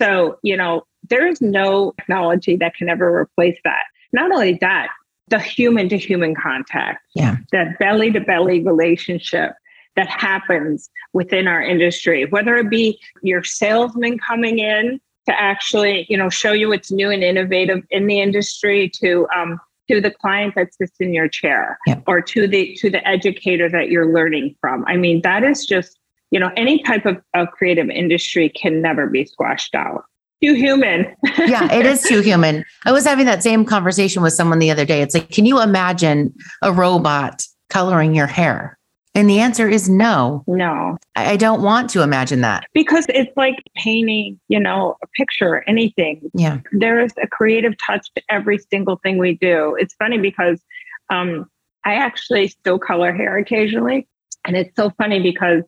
[0.01, 3.83] So, you know, there is no technology that can ever replace that.
[4.11, 4.89] Not only that,
[5.29, 7.37] the human to human contact, Yeah.
[7.51, 9.53] that belly to belly relationship
[9.95, 16.15] that happens within our industry, whether it be your salesman coming in to actually, you
[16.17, 19.59] know, show you what's new and innovative in the industry to um,
[19.89, 21.99] to the client that sits in your chair Yeah.
[22.07, 24.85] or to the to the educator that you're learning from.
[24.87, 25.97] I mean, that is just,
[26.31, 30.03] you know, any type of, of creative industry can never be squashed out.
[30.43, 31.15] Too human.
[31.39, 32.63] yeah, it is too human.
[32.85, 35.01] I was having that same conversation with someone the other day.
[35.01, 38.77] It's like, can you imagine a robot coloring your hair?
[39.17, 40.43] And the answer is no.
[40.45, 40.99] no.
[41.15, 42.65] I don't want to imagine that.
[42.75, 46.29] Because it's like painting, you know, a picture, anything.
[46.35, 46.59] Yeah.
[46.71, 49.75] there is a creative touch to every single thing we do.
[49.79, 50.61] It's funny because
[51.09, 51.49] um,
[51.83, 54.07] I actually still color hair occasionally.
[54.45, 55.63] And it's so funny because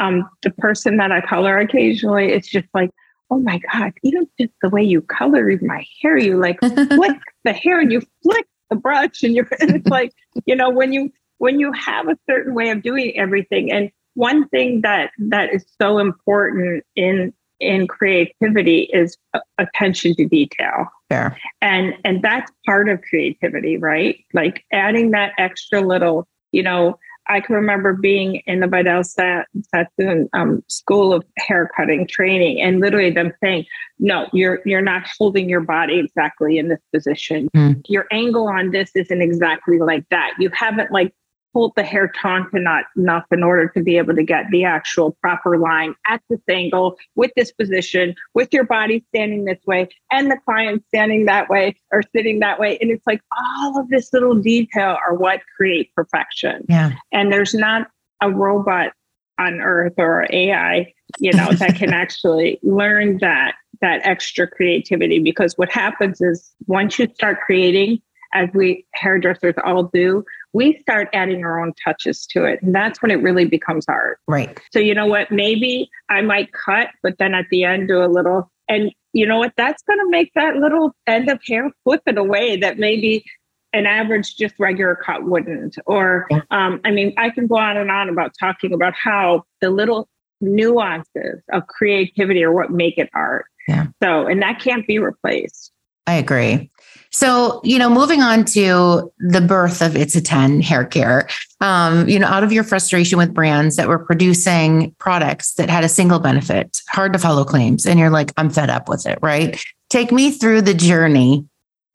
[0.00, 2.88] um, the person that I color occasionally, it's just like,
[3.30, 7.52] oh my God, even just the way you color my hair, you like flick the
[7.52, 10.12] hair and you flick the brush and you're, and it's like,
[10.46, 13.72] you know, when you, when you have a certain way of doing everything.
[13.72, 19.16] And one thing that, that is so important in, in creativity is
[19.58, 21.38] attention to detail Fair.
[21.62, 27.40] and and that's part of creativity right like adding that extra little you know i
[27.40, 33.32] can remember being in the vidal Sassoon um, school of haircutting training and literally them
[33.42, 33.64] saying
[33.98, 37.72] no you're you're not holding your body exactly in this position Hmm.
[37.88, 41.12] your angle on this isn't exactly like that you haven't like
[41.54, 45.12] pulled the hair taut enough enough in order to be able to get the actual
[45.22, 50.30] proper line at this angle with this position with your body standing this way and
[50.30, 54.12] the client standing that way or sitting that way and it's like all of this
[54.12, 56.92] little detail are what create perfection Yeah.
[57.12, 57.88] and there's not
[58.20, 58.92] a robot
[59.38, 65.54] on earth or ai you know that can actually learn that that extra creativity because
[65.56, 68.00] what happens is once you start creating
[68.34, 72.62] as we hairdressers all do we start adding our own touches to it.
[72.62, 74.60] And that's when it really becomes art Right.
[74.72, 75.30] so you know what?
[75.30, 78.50] Maybe i might cut but then at the end do a little.
[78.68, 79.52] And you know what?
[79.56, 83.24] That's going to make that little end of hair flip in a way that maybe
[83.72, 85.76] an average just regular cut wouldn't.
[85.86, 89.70] Or um, i mean i can go on and on about talking about how the
[89.70, 90.08] little
[90.40, 93.46] nuances of creativity are what make it art.
[93.68, 93.86] Yeah.
[94.02, 95.72] so and that can't be replaced
[96.06, 96.70] I agree.
[97.14, 101.28] So, you know, moving on to the birth of It's a 10 hair care,
[101.60, 105.84] um, you know, out of your frustration with brands that were producing products that had
[105.84, 109.20] a single benefit, hard to follow claims, and you're like, I'm fed up with it,
[109.22, 109.64] right?
[109.90, 111.46] Take me through the journey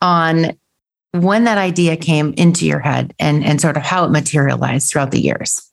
[0.02, 0.58] on
[1.12, 5.12] when that idea came into your head and, and sort of how it materialized throughout
[5.12, 5.69] the years.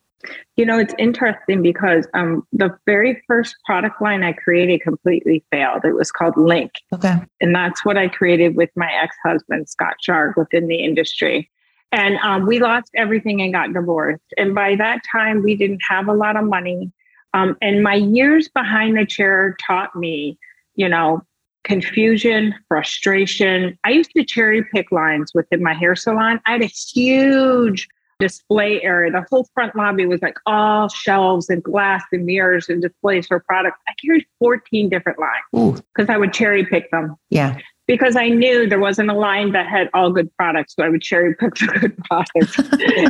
[0.57, 5.85] You know, it's interesting because um, the very first product line I created completely failed.
[5.85, 6.73] It was called Link.
[6.95, 7.16] Okay.
[7.42, 11.51] And that's what I created with my ex husband, Scott Sharg, within the industry.
[11.92, 14.25] And um, we lost everything and got divorced.
[14.38, 16.90] And by that time, we didn't have a lot of money.
[17.35, 20.38] Um, and my years behind the chair taught me,
[20.75, 21.23] you know,
[21.64, 23.79] confusion, frustration.
[23.85, 26.40] I used to cherry pick lines within my hair salon.
[26.47, 29.11] I had a huge display area.
[29.11, 33.40] The whole front lobby was like all shelves and glass and mirrors and displays for
[33.40, 33.79] products.
[33.88, 37.59] I carried 14 different lines because I would cherry pick them yeah.
[37.87, 41.02] because I knew there wasn't a line that had all good products, so I would
[41.02, 42.59] cherry pick the good products,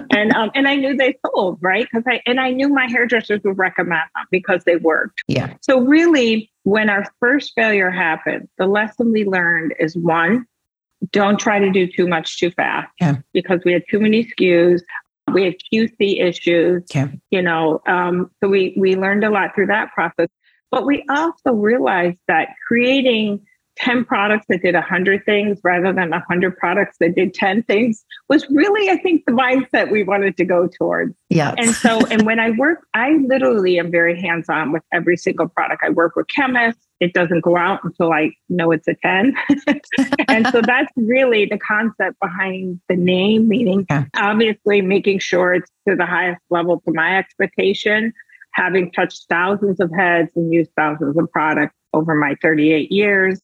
[0.11, 3.41] and um, and I knew they sold right because I and I knew my hairdressers
[3.45, 5.23] would recommend them because they worked.
[5.29, 5.55] Yeah.
[5.63, 10.47] So really, when our first failure happened, the lesson we learned is one,
[11.11, 12.91] don't try to do too much too fast.
[13.01, 13.17] Yeah.
[13.33, 14.81] Because we had too many SKUs.
[15.33, 16.85] We had QC issues.
[16.91, 17.11] Okay.
[17.31, 20.29] You know, um, so we we learned a lot through that process.
[20.71, 23.41] But we also realized that creating
[23.77, 28.47] 10 products that did 100 things rather than 100 products that did 10 things was
[28.51, 31.15] really, I think, the mindset we wanted to go towards.
[31.29, 31.55] Yeah.
[31.59, 35.49] And so, and when I work, I literally am very hands on with every single
[35.49, 35.83] product.
[35.85, 36.86] I work with chemists.
[37.01, 39.35] It doesn't go out until I know it's a 10.
[40.29, 44.05] and so that's really the concept behind the name, meaning Yeah.
[44.17, 48.13] obviously making sure it's to the highest level to my expectation,
[48.53, 53.41] having touched thousands of heads and used thousands of products over my 38 years.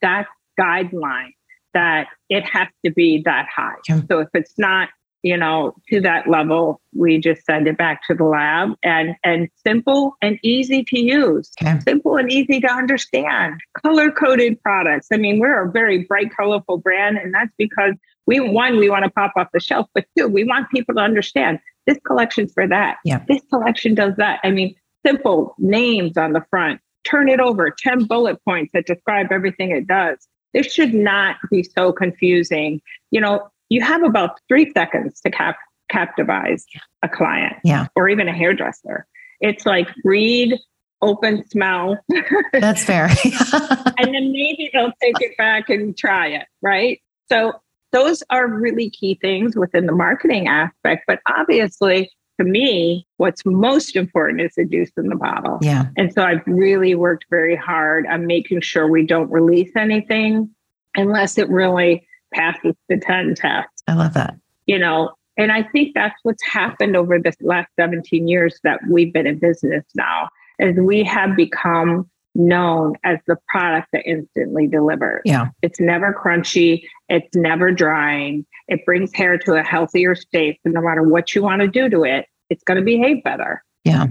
[0.00, 0.26] That
[0.58, 1.30] guideline
[1.74, 3.74] that it has to be that high.
[3.88, 4.00] Yeah.
[4.08, 4.88] So if it's not
[5.24, 9.48] you know, to that level, we just send it back to the lab and and
[9.66, 11.50] simple and easy to use.
[11.60, 11.80] Okay.
[11.80, 13.58] Simple and easy to understand.
[13.82, 15.08] Color coded products.
[15.10, 17.94] I mean, we're a very bright, colorful brand, and that's because
[18.26, 21.00] we one, we want to pop off the shelf, but two, we want people to
[21.00, 22.98] understand this collection's for that.
[23.04, 23.24] Yeah.
[23.26, 24.40] This collection does that.
[24.44, 24.74] I mean,
[25.06, 26.80] simple names on the front.
[27.04, 30.26] Turn it over, 10 bullet points that describe everything it does.
[30.52, 32.80] This should not be so confusing.
[33.10, 35.58] You know, you have about three seconds to cap-
[35.92, 36.64] captivize
[37.02, 37.86] a client yeah.
[37.96, 39.06] or even a hairdresser.
[39.40, 40.58] It's like read,
[41.02, 41.98] open, smell.
[42.52, 43.06] That's fair.
[43.24, 46.46] and then maybe they'll take it back and try it.
[46.62, 47.00] Right.
[47.28, 47.52] So
[47.92, 51.04] those are really key things within the marketing aspect.
[51.06, 55.58] But obviously, to me, what's most important is the juice in the bottle.
[55.62, 55.86] Yeah.
[55.96, 60.50] And so I've really worked very hard on making sure we don't release anything
[60.96, 63.68] unless it really passes the 10 test.
[63.86, 64.34] I love that.
[64.66, 69.12] You know, and I think that's what's happened over this last 17 years that we've
[69.12, 75.22] been in business now, is we have become known as the product that instantly delivers.
[75.24, 75.48] Yeah.
[75.62, 78.44] It's never crunchy, it's never drying.
[78.66, 80.58] It brings hair to a healthier state.
[80.64, 83.62] So no matter what you want to do to it, it's going to behave better.
[83.84, 84.06] Yeah.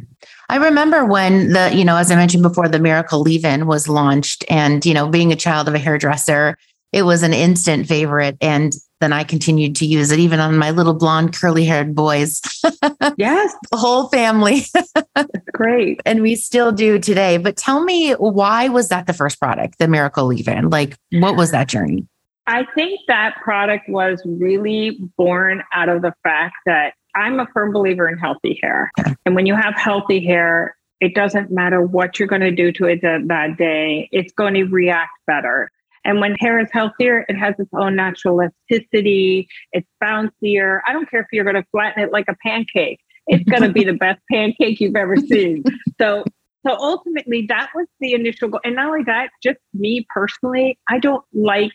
[0.49, 3.89] I remember when the, you know, as I mentioned before, the Miracle Leave In was
[3.89, 4.45] launched.
[4.47, 6.57] And, you know, being a child of a hairdresser,
[6.93, 8.37] it was an instant favorite.
[8.39, 12.41] And then I continued to use it even on my little blonde, curly haired boys.
[13.17, 13.53] yes.
[13.71, 14.61] The whole family.
[15.53, 15.99] Great.
[16.05, 17.37] And we still do today.
[17.37, 20.69] But tell me, why was that the first product, the Miracle Leave In?
[20.69, 22.07] Like, what was that journey?
[22.45, 27.71] I think that product was really born out of the fact that I'm a firm
[27.71, 28.91] believer in healthy hair.
[28.97, 29.13] Yeah.
[29.25, 32.85] And when you have healthy hair, it doesn't matter what you're going to do to
[32.85, 35.69] it that, that day, it's going to react better.
[36.05, 39.47] And when hair is healthier, it has its own natural elasticity.
[39.71, 40.79] It's bouncier.
[40.87, 42.99] I don't care if you're going to flatten it like a pancake.
[43.27, 45.63] It's going to be the best pancake you've ever seen.
[45.99, 46.25] So,
[46.65, 48.59] so ultimately, that was the initial goal.
[48.63, 51.71] And not only that, just me personally, I don't like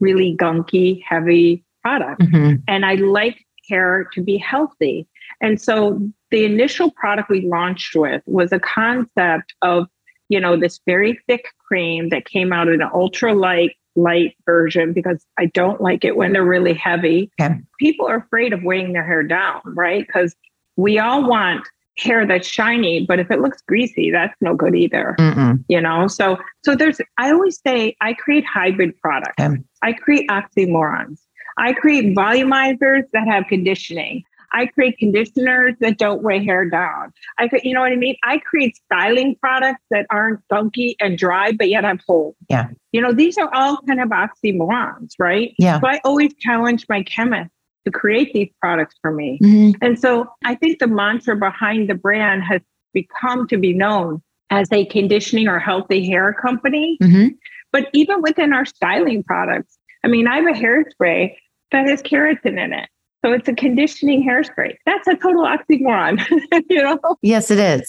[0.00, 2.56] really gunky, heavy products, mm-hmm.
[2.68, 3.38] and I like
[3.68, 5.06] hair to be healthy.
[5.40, 9.86] And so, the initial product we launched with was a concept of
[10.30, 14.92] you know, this very thick cream that came out in an ultra light light version
[14.92, 17.30] because I don't like it when they're really heavy.
[17.38, 17.56] Okay.
[17.78, 20.06] People are afraid of weighing their hair down, right?
[20.06, 20.34] Because
[20.76, 21.66] we all want
[21.98, 25.16] hair that's shiny, but if it looks greasy, that's no good either.
[25.18, 25.64] Mm-mm.
[25.68, 29.42] You know, so so there's I always say I create hybrid products.
[29.42, 29.60] Okay.
[29.82, 31.18] I create oxymorons.
[31.58, 34.22] I create volumizers that have conditioning.
[34.52, 37.12] I create conditioners that don't weigh hair down.
[37.38, 38.16] I create, you know what I mean?
[38.24, 42.36] I create styling products that aren't gunky and dry, but yet I'm whole.
[42.48, 42.68] Yeah.
[42.92, 45.54] You know, these are all kind of oxymorons, right?
[45.58, 45.80] Yeah.
[45.80, 47.50] So I always challenge my chemist
[47.86, 49.38] to create these products for me.
[49.42, 49.82] Mm-hmm.
[49.82, 52.60] And so I think the mantra behind the brand has
[52.92, 56.98] become to be known as a conditioning or healthy hair company.
[57.02, 57.28] Mm-hmm.
[57.72, 61.36] But even within our styling products, I mean, I have a hairspray
[61.70, 62.88] that has keratin in it.
[63.24, 64.76] So it's a conditioning hairspray.
[64.86, 66.24] That's a total oxymoron,
[66.70, 66.98] you know?
[67.22, 67.88] Yes, it is.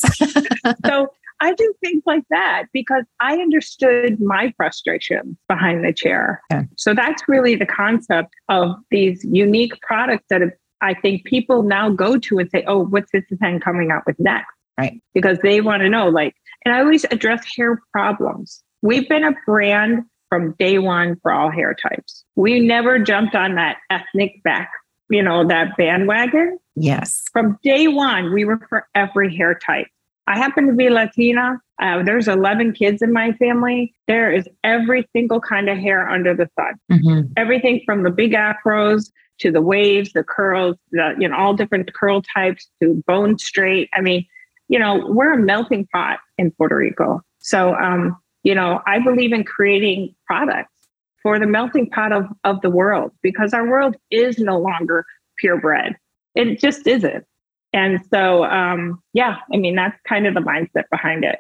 [0.86, 1.08] so
[1.40, 6.42] I do things like that because I understood my frustration behind the chair.
[6.54, 6.68] Okay.
[6.78, 11.90] So that's really the concept of these unique products that have, I think people now
[11.90, 14.52] go to and say, oh, what's this thing coming out with next?
[14.78, 15.02] Right.
[15.14, 18.64] Because they want to know, like, and I always address hair problems.
[18.82, 22.24] We've been a brand from day one for all hair types.
[22.36, 24.72] We never jumped on that ethnic back
[25.12, 26.58] you know, that bandwagon.
[26.76, 27.24] Yes.
[27.32, 29.88] From day one, we were for every hair type.
[30.28, 31.60] I happen to be Latina.
[31.82, 33.94] Uh, there's 11 kids in my family.
[34.08, 36.76] There is every single kind of hair under the sun.
[36.92, 37.34] Mm-hmm.
[37.36, 41.94] Everything from the big afros to the waves, the curls, the, you know, all different
[41.94, 43.90] curl types to bone straight.
[43.94, 44.26] I mean,
[44.70, 47.22] you know, we're a melting pot in Puerto Rico.
[47.40, 50.72] So, um, you know, I believe in creating products
[51.24, 55.06] for the melting pot of, of the world because our world is no longer
[55.38, 55.96] purebred.
[56.36, 57.26] It just isn't.
[57.74, 61.40] And so, um, yeah, I mean, that's kind of the mindset behind it.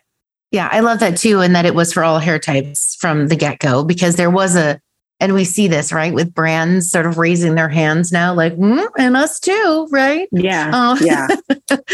[0.51, 1.39] Yeah, I love that too.
[1.39, 4.55] And that it was for all hair types from the get go because there was
[4.55, 4.79] a,
[5.19, 8.87] and we see this, right, with brands sort of raising their hands now, like, mm,
[8.97, 10.27] and us too, right?
[10.31, 10.71] Yeah.
[10.73, 11.27] Um, yeah.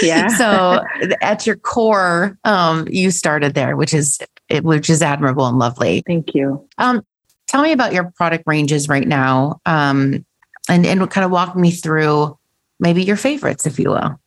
[0.01, 0.27] yeah.
[0.29, 0.81] so
[1.21, 4.19] at your core, um, you started there, which is,
[4.61, 6.03] which is admirable and lovely.
[6.07, 6.65] Thank you.
[6.77, 7.03] Um,
[7.47, 10.25] tell me about your product ranges right now um,
[10.69, 12.37] and, and kind of walk me through
[12.79, 14.19] maybe your favorites, if you will.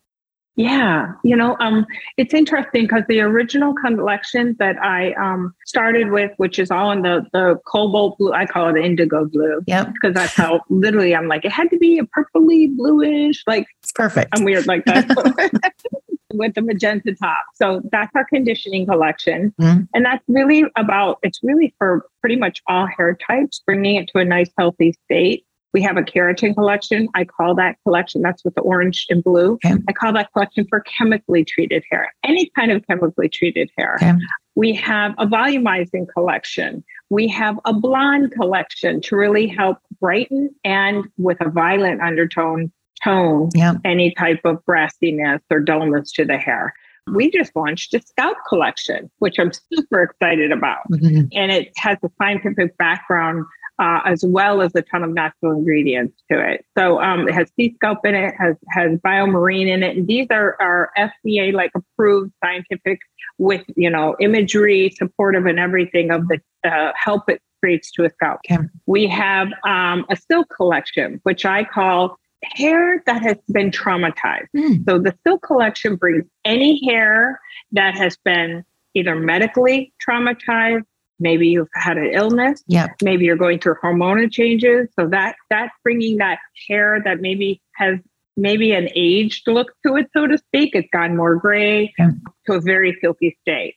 [0.57, 1.87] Yeah, you know, um,
[2.18, 7.01] it's interesting because the original collection that I um, started with, which is all in
[7.01, 9.62] the the cobalt blue, I call it indigo blue.
[9.66, 9.93] Yep.
[9.95, 13.93] Because that's how literally I'm like, it had to be a purpley bluish, like It's
[13.93, 14.31] perfect.
[14.37, 15.09] I'm weird like that.
[16.33, 17.45] with the magenta top.
[17.55, 19.55] So that's our conditioning collection.
[19.61, 19.89] Mhm.
[19.95, 24.18] And that's really about, it's really for pretty much all hair types, bringing it to
[24.18, 25.45] a nice, healthy state.
[25.72, 27.09] We have a keratin collection.
[27.14, 29.53] I call that collection, that's with the orange and blue.
[29.64, 29.76] Okay.
[29.89, 33.95] I call that collection for chemically treated hair, any kind of chemically treated hair.
[34.03, 34.12] Okay.
[34.57, 36.83] We have a volumizing collection.
[37.09, 42.72] We have a blonde collection to really help brighten and with a violet undertone
[43.03, 43.76] tone Yep.
[43.84, 46.74] any type of brassiness or dullness to the hair.
[47.12, 50.88] We just launched a scalp collection, which I'm super excited about.
[50.90, 51.28] Mhm.
[51.32, 53.46] And it has a scientific background
[53.80, 56.66] uh, as well as a ton of natural ingredients to it.
[56.76, 60.26] So um, it has sea scalp in it, has has biomarine in it, and these
[60.30, 63.01] are are FDA like approved scientific
[63.38, 68.11] with you know imagery supportive and everything of the uh, help it creates to a
[68.11, 68.40] scalp.
[68.51, 68.62] Okay.
[68.86, 74.47] We have um, a silk collection, which I call hair that has been traumatized.
[74.57, 74.84] Mm.
[74.88, 77.41] So the silk collection brings any hair
[77.72, 78.64] that has been
[78.95, 80.84] either medically traumatized,
[81.18, 82.91] maybe you've had an illness, Yep.
[83.03, 84.88] maybe you're going through hormonal changes.
[84.99, 86.38] So that that's bringing that
[86.68, 87.99] hair that maybe has
[88.36, 90.74] maybe an aged look to it, so to speak.
[90.74, 92.11] It's gone more gray Okay.
[92.47, 93.74] to a very silky state.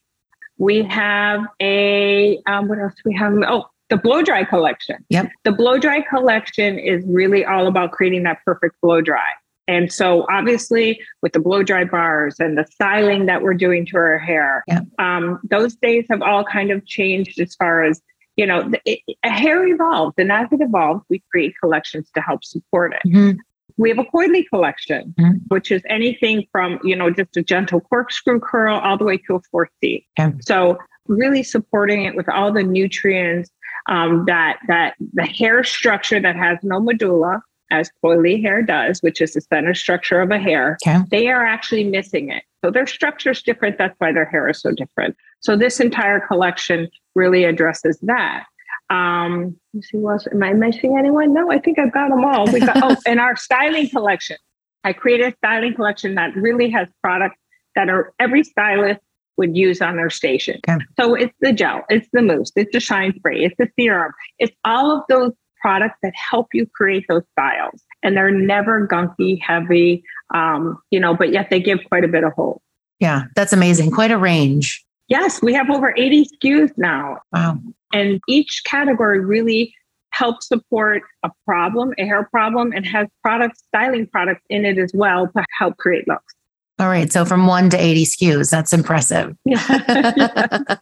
[0.57, 3.34] We have a um, what else do we have?
[3.47, 4.96] Oh, the blow dry collection.
[5.10, 5.30] Yep.
[5.44, 9.30] The blow dry collection is really all about creating that perfect blow dry.
[9.68, 13.98] And so, obviously, with the blow dry bars and the styling that we're doing to
[13.98, 14.80] our hair, Yeah.
[14.98, 18.02] um, those days have all kind of changed as far as
[18.36, 22.20] you know, the, it, a hair evolves, and as it evolves, we create collections to
[22.20, 23.08] help support it.
[23.08, 23.38] Mhm.
[23.78, 25.41] We have a coily collection, Mhm.
[25.50, 29.36] which is anything from you know just a gentle corkscrew curl all the way to
[29.36, 30.08] a four C.
[30.20, 30.34] Okay.
[30.41, 33.52] So really supporting it with all the nutrients
[33.88, 37.42] um, that that the hair structure that has no medulla,
[37.74, 40.78] as coily hair does, which is the center structure of a hair.
[40.86, 41.04] Okay.
[41.10, 42.44] They are actually missing it.
[42.64, 43.78] So their structure is different.
[43.78, 45.18] That's why their hair is so different.
[45.42, 48.46] So this entire collection really addresses that.
[48.90, 50.28] Um, let's see, what else?
[50.32, 51.34] Am I missing anyone?
[51.34, 52.46] No, I think I've got them all.
[52.52, 54.38] We got oh, and our styling collection.
[54.84, 57.38] I created a styling collection that really has products
[57.76, 59.00] that are every stylist
[59.38, 60.60] would use on their station.
[60.68, 60.84] Okay.
[61.00, 64.56] So it's the gel, it's the mousse, it's the shine spray, it's the serum, it's
[64.66, 65.32] all of those
[65.62, 67.82] products that help you create those styles.
[68.04, 70.04] And they're never gunky, heavy,
[70.34, 72.62] um, you know, but yet they give quite a bit of hold.
[73.00, 73.92] Yeah, that's amazing.
[73.92, 74.84] Quite a range.
[75.08, 77.20] Yes, we have over 80 SKUs now.
[77.32, 77.60] Wow.
[77.94, 79.74] And each category really
[80.12, 84.92] helps support a problem, a hair problem, and has product styling products in it as
[84.94, 86.33] well to help create looks.
[86.80, 87.11] All right.
[87.11, 89.36] So from one to 80 SKUs, that's impressive.
[89.45, 89.63] Yeah,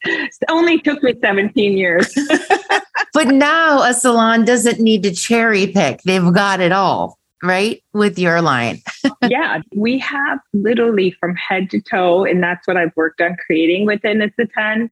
[0.05, 2.13] it only took me 17 years.
[3.13, 6.01] But now a salon doesn't need to cherry pick.
[6.03, 7.83] They've got it all, right?
[7.93, 8.81] With your line.
[9.27, 13.85] yeah, we have literally from head to toe, and that's what I've worked on creating
[13.85, 14.89] within It's a 10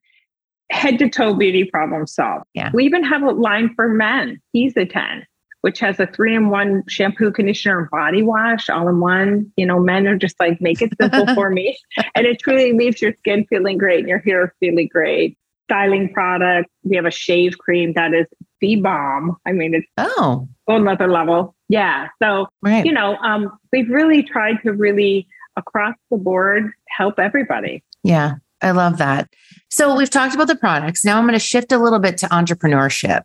[0.72, 2.46] head to toe beauty problem solved.
[2.54, 2.72] Yeah.
[2.74, 4.42] We even have a line for men.
[4.52, 5.26] He's a 10,
[5.62, 9.52] which has a three in one shampoo, conditioner, and body wash all in one.
[9.56, 11.78] You know, men are just like, make it simple for me.
[12.16, 15.38] And it truly leaves your skin feeling great and your hair feeling great.
[15.66, 16.70] Styling product.
[16.84, 18.26] We have a shave cream that is
[18.62, 19.38] the bomb.
[19.46, 21.56] I mean, it's Oh, on another level.
[21.68, 22.08] Yeah.
[22.22, 22.86] So right.
[22.86, 27.84] you know, um, we've really tried to really across the board help everybody.
[28.04, 29.30] Yeah, I love that.
[29.70, 31.06] So we've talked about the products.
[31.06, 33.22] Now I'm going to shift a little bit to entrepreneurship.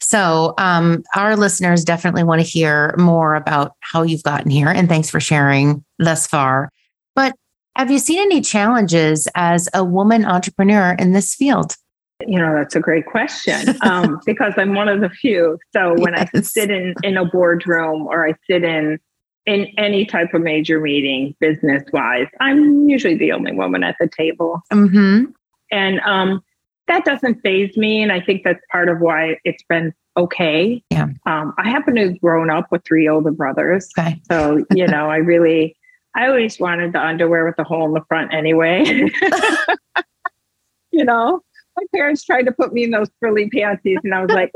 [0.00, 4.88] So um, our listeners definitely want to hear more about how you've gotten here, and
[4.88, 6.70] thanks for sharing thus far.
[7.14, 7.34] But
[7.76, 11.76] have you seen any challenges as a woman entrepreneur in this field?
[12.26, 15.58] You know, that's a great question um, because I'm one of the few.
[15.74, 18.98] So when I sit in in a boardroom or I sit in
[19.44, 24.08] in any type of major meeting, business wise, I'm usually the only woman at the
[24.08, 25.26] table, Mm-hmm.
[25.70, 26.42] and um,
[26.88, 28.02] that doesn't faze me.
[28.02, 30.82] And I think that's part of why it's been okay.
[30.90, 31.08] Yeah.
[31.26, 33.90] Um, I happen to have grown up with three older brothers.
[33.98, 34.20] Okay.
[34.30, 35.76] So, you know, I really,
[36.14, 38.84] I always wanted the underwear with the hole in the front anyway.
[40.92, 41.42] you know,
[41.76, 44.50] my parents tried to put me in those frilly panties and I was like,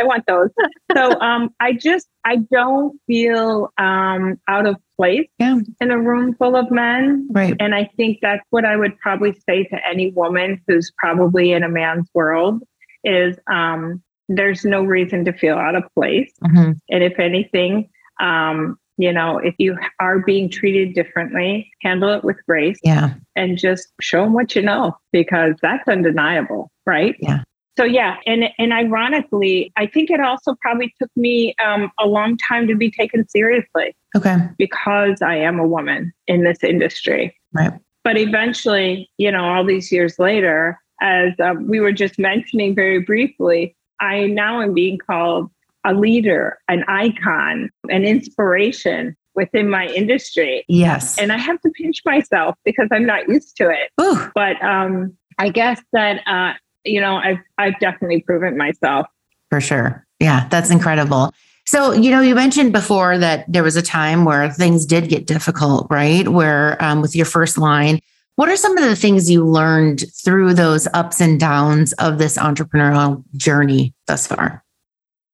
[0.00, 0.50] I want those.
[0.96, 5.58] So um, I just, I don't feel um, out of place Yeah.
[5.80, 7.28] in a room full of men.
[7.30, 7.54] Right.
[7.58, 11.62] And I think that's what I would probably say to any woman who's probably in
[11.62, 12.62] a man's world
[13.04, 16.30] is um, there's no reason to feel out of place.
[16.44, 16.74] Mhm.
[16.88, 17.88] And if anything,
[18.20, 22.78] um, You know, if you are being treated differently, handle it with grace.
[22.84, 23.14] Yeah.
[23.34, 27.16] And just show them what you know because that's undeniable, right?
[27.20, 27.42] Yeah.
[27.78, 32.36] So yeah, and and ironically, I think it also probably took me um, a long
[32.36, 33.96] time to be taken seriously.
[34.14, 34.36] Okay.
[34.58, 37.34] Because I am a woman in this industry.
[37.54, 37.72] Right.
[38.04, 43.00] But eventually, you know, all these years later, as uh, we were just mentioning very
[43.00, 45.50] briefly, I now am being called
[45.84, 50.64] a leader, an icon, an inspiration within my industry.
[50.68, 51.18] Yes.
[51.18, 53.90] And I have to pinch myself because I'm not used to it.
[54.00, 54.30] Ooh.
[54.34, 56.54] But um, I guess that uh,
[56.84, 59.06] you know, I've I've definitely proven myself.
[59.50, 60.06] For sure.
[60.18, 61.32] Yeah, that's incredible.
[61.66, 65.26] So, you know, you mentioned before that there was a time where things did get
[65.26, 66.26] difficult, right?
[66.28, 68.00] Where um, with your first line,
[68.36, 72.36] what are some of the things you learned through those ups and downs of this
[72.38, 74.64] entrepreneurial journey thus far?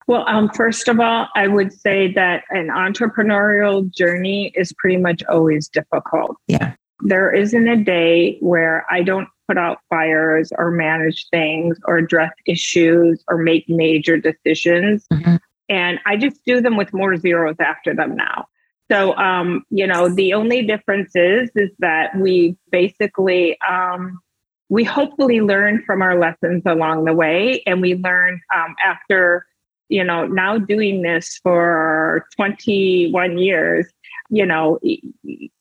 [0.07, 5.23] Well, um, first of all, I would say that an entrepreneurial journey is pretty much
[5.29, 6.37] always difficult.
[6.47, 6.75] Yeah.
[7.01, 12.33] There isn't a day where I don't put out fires or manage things or address
[12.47, 15.07] issues or make major decisions.
[15.13, 15.37] Mm-hmm.
[15.69, 18.47] And I just do them with more zeros after them now.
[18.91, 24.21] So, um, you know, the only difference is, is that we basically, um,
[24.69, 27.63] we hopefully learn from our lessons along the way.
[27.67, 29.45] And we learn um, after,
[29.89, 33.87] you know, now doing this for 21 years,
[34.30, 34.80] you know,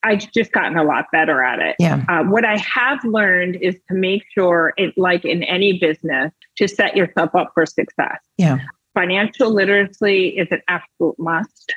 [0.04, 1.76] I've just gotten a lot better at it.
[1.80, 2.04] Yeah.
[2.10, 6.68] Uh, what I have learned is to make sure, it, like in any business, to
[6.68, 8.20] set yourself up for success.
[8.38, 8.60] Yeah.
[8.94, 11.74] Financial literacy is an absolute must.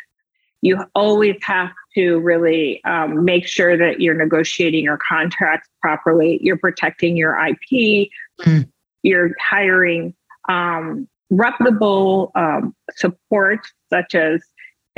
[0.60, 6.58] You always have to really um, make sure that you're negotiating your contracts properly, you're
[6.58, 8.08] protecting your IP,
[8.40, 8.68] mm.
[9.02, 10.14] you're hiring
[10.48, 13.60] um, reputable um, support,
[13.90, 14.42] such as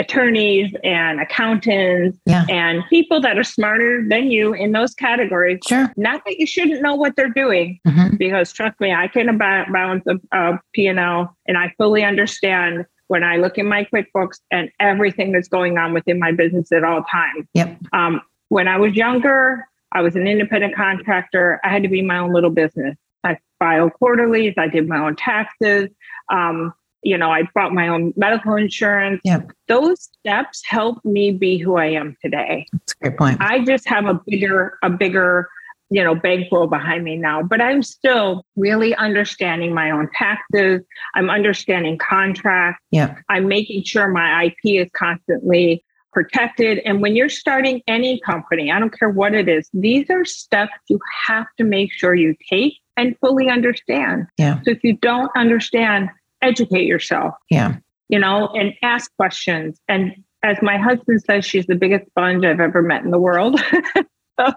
[0.01, 2.47] attorneys and accountants yeah.
[2.49, 5.59] and people that are smarter than you in those categories.
[5.69, 5.93] Sure.
[5.97, 8.17] Not that you shouldn't know what they're doing, mm-hmm.
[8.17, 13.37] because trust me, I can balance a, a P&L and I fully understand when I
[13.37, 17.47] look in my QuickBooks and everything that's going on within my business at all times.
[17.55, 17.77] Yep.
[17.93, 21.61] Um, when I was younger, I was an independent contractor.
[21.65, 22.97] I had to be my own little business.
[23.25, 24.55] I filed quarterlies.
[24.57, 25.89] I did my own taxes.
[26.31, 26.73] Um,
[27.03, 29.21] you know, I bought my own medical insurance.
[29.25, 29.53] Yep.
[29.69, 32.67] Those steps helped me be who I am today.
[32.73, 33.39] That's a great point.
[33.41, 35.49] I just have a bigger, a bigger,
[35.89, 40.83] you know, bankroll behind me now, but I'm still really understanding my own taxes.
[41.15, 42.85] I'm understanding contracts.
[42.91, 43.17] Yeah.
[43.29, 46.79] I'm making sure my IP is constantly protected.
[46.85, 50.73] And when you're starting any company, I don't care what it is, these are steps
[50.89, 54.27] you have to make sure you take and fully understand.
[54.37, 54.57] Yeah.
[54.65, 56.11] So if you don't understand,
[56.43, 57.35] educate yourself.
[57.51, 57.77] Yeah.
[58.09, 59.79] You know, and ask questions.
[59.89, 63.61] And as my husband says, she's the biggest sponge I've ever met in the world.
[64.41, 64.53] so,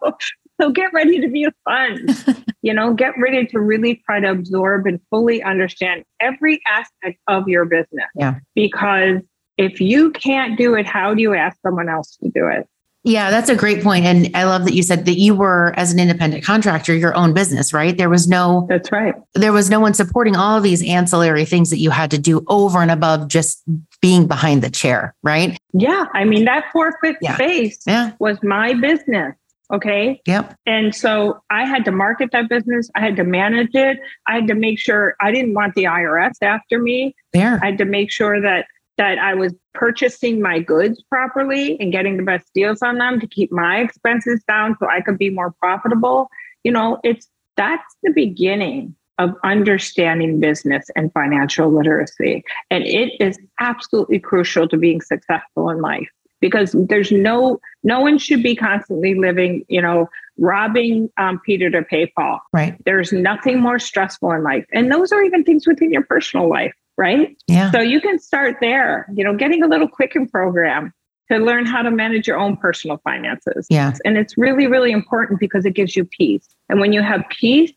[0.60, 2.44] so get ready to be a sponge.
[2.62, 7.48] you know, get ready to really try to absorb and fully understand every aspect of
[7.48, 8.08] your business.
[8.16, 8.36] Yeah.
[8.56, 9.22] Because
[9.58, 12.68] if you can't do it, how do you ask someone else to do it?
[13.04, 14.06] Yeah, that's a great point.
[14.06, 17.34] And I love that you said that you were, as an independent contractor, your own
[17.34, 17.98] business, right?
[17.98, 19.14] There was no, that's right.
[19.34, 22.44] There was no one supporting all of these ancillary things that you had to do
[22.48, 23.62] over and above just
[24.02, 25.58] being behind the chair, right?
[25.74, 26.06] Yeah.
[26.14, 27.36] I mean, that forfeit yeah.
[27.36, 28.14] space yeah.
[28.20, 29.36] was my business.
[29.72, 30.22] Okay.
[30.26, 30.56] Yep.
[30.66, 32.90] And so I had to market that business.
[32.96, 34.00] I had to manage it.
[34.28, 37.16] I had to make sure I didn't want the IRS after me.
[37.34, 37.60] There.
[37.62, 42.18] I had to make sure that that I was purchasing my goods properly and getting
[42.18, 45.52] the best deals on them to keep my expenses down so I could be more
[45.60, 46.30] profitable.
[46.64, 52.44] You know, it's that's the beginning of understanding business and financial literacy.
[52.72, 56.10] And it is absolutely crucial to being successful in life
[56.42, 61.84] because there's no no one should be constantly living, you know, robbing um, Peter to
[61.84, 62.42] pay Paul.
[62.52, 62.76] Right.
[62.86, 64.66] There's nothing more stressful in life.
[64.74, 67.36] And those are even things within your personal life right?
[67.48, 67.72] Yeah.
[67.72, 70.94] So you can start there, you know, getting a little quicken program
[71.32, 73.66] to learn how to manage your own personal finances.
[73.70, 73.94] Yeah.
[74.06, 76.48] And it's really, really important because it gives you peace.
[76.70, 77.72] And when you have peace,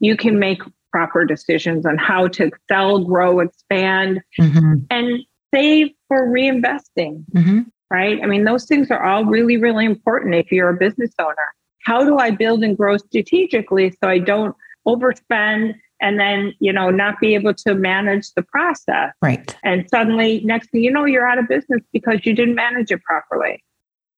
[0.00, 0.62] you can make
[0.92, 4.74] proper decisions on how to sell, grow, expand, mm-hmm.
[4.90, 5.20] and
[5.52, 7.24] save for reinvesting.
[7.34, 7.60] Mm-hmm.
[7.90, 8.20] Right.
[8.22, 11.54] I mean, those things are all really, really important if you're a business owner.
[11.84, 14.56] How do I build and grow strategically so I don't
[14.86, 15.74] overspend
[16.04, 20.70] and then you know not be able to manage the process right and suddenly next
[20.70, 23.64] thing you know you're out of business because you didn't manage it properly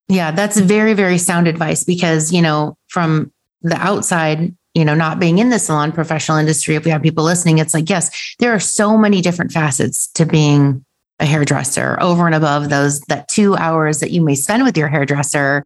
[0.07, 3.31] yeah that's very very sound advice because you know from
[3.61, 7.23] the outside you know not being in the salon professional industry if we have people
[7.23, 10.85] listening it's like yes there are so many different facets to being
[11.19, 14.87] a hairdresser over and above those that two hours that you may spend with your
[14.87, 15.65] hairdresser.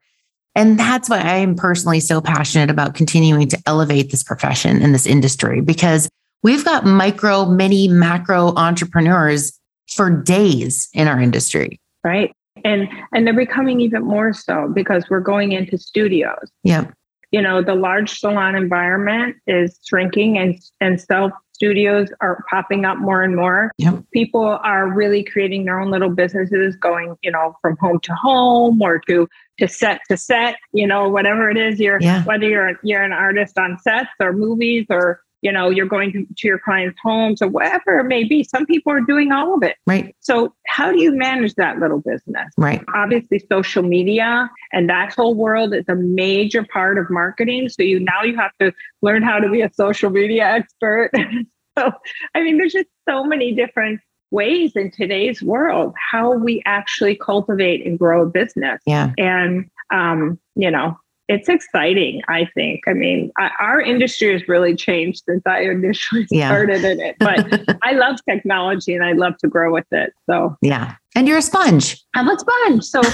[0.55, 4.91] And that's why I am personally so passionate about continuing to elevate this profession in
[4.91, 6.09] this industry because
[6.43, 9.57] we've got micro, mini, macro entrepreneurs
[9.93, 11.79] for days in our industry.
[12.03, 12.33] Right.
[12.63, 16.51] And and they're becoming even more so because we're going into studios.
[16.63, 16.85] Yeah.
[17.31, 21.31] You know, the large salon environment is shrinking and and self
[21.61, 23.71] studios are popping up more and more.
[23.77, 24.03] Yep.
[24.13, 28.81] People are really creating their own little businesses, going, you know, from home to home
[28.81, 29.29] or to
[29.61, 31.79] to set to set, you know, whatever it is.
[31.79, 32.23] You're Yeah.
[32.25, 36.25] whether you're you're an artist on sets or movies or you know you're going to,
[36.37, 38.43] to your clients' homes or whatever it may be.
[38.43, 39.75] Some people are doing all of it.
[39.87, 40.15] Right.
[40.19, 42.49] So how do you manage that little business?
[42.57, 42.83] Right.
[42.93, 47.99] obviously social media and that whole world is a major part of marketing so you
[47.99, 51.09] now you have to learn how to be a social media expert
[51.77, 51.91] so
[52.35, 53.99] i mean there's just so many different
[54.31, 59.11] ways in today's world how we actually cultivate and grow a business Yeah.
[59.17, 64.75] and um, you know it's exciting i think i mean I, our industry has really
[64.75, 66.47] changed since i initially Yeah.
[66.49, 70.57] started in it but i love technology and i love to grow with it so
[70.61, 70.95] yeah.
[71.15, 72.01] And you're a sponge.
[72.15, 73.01] i'm a sponge so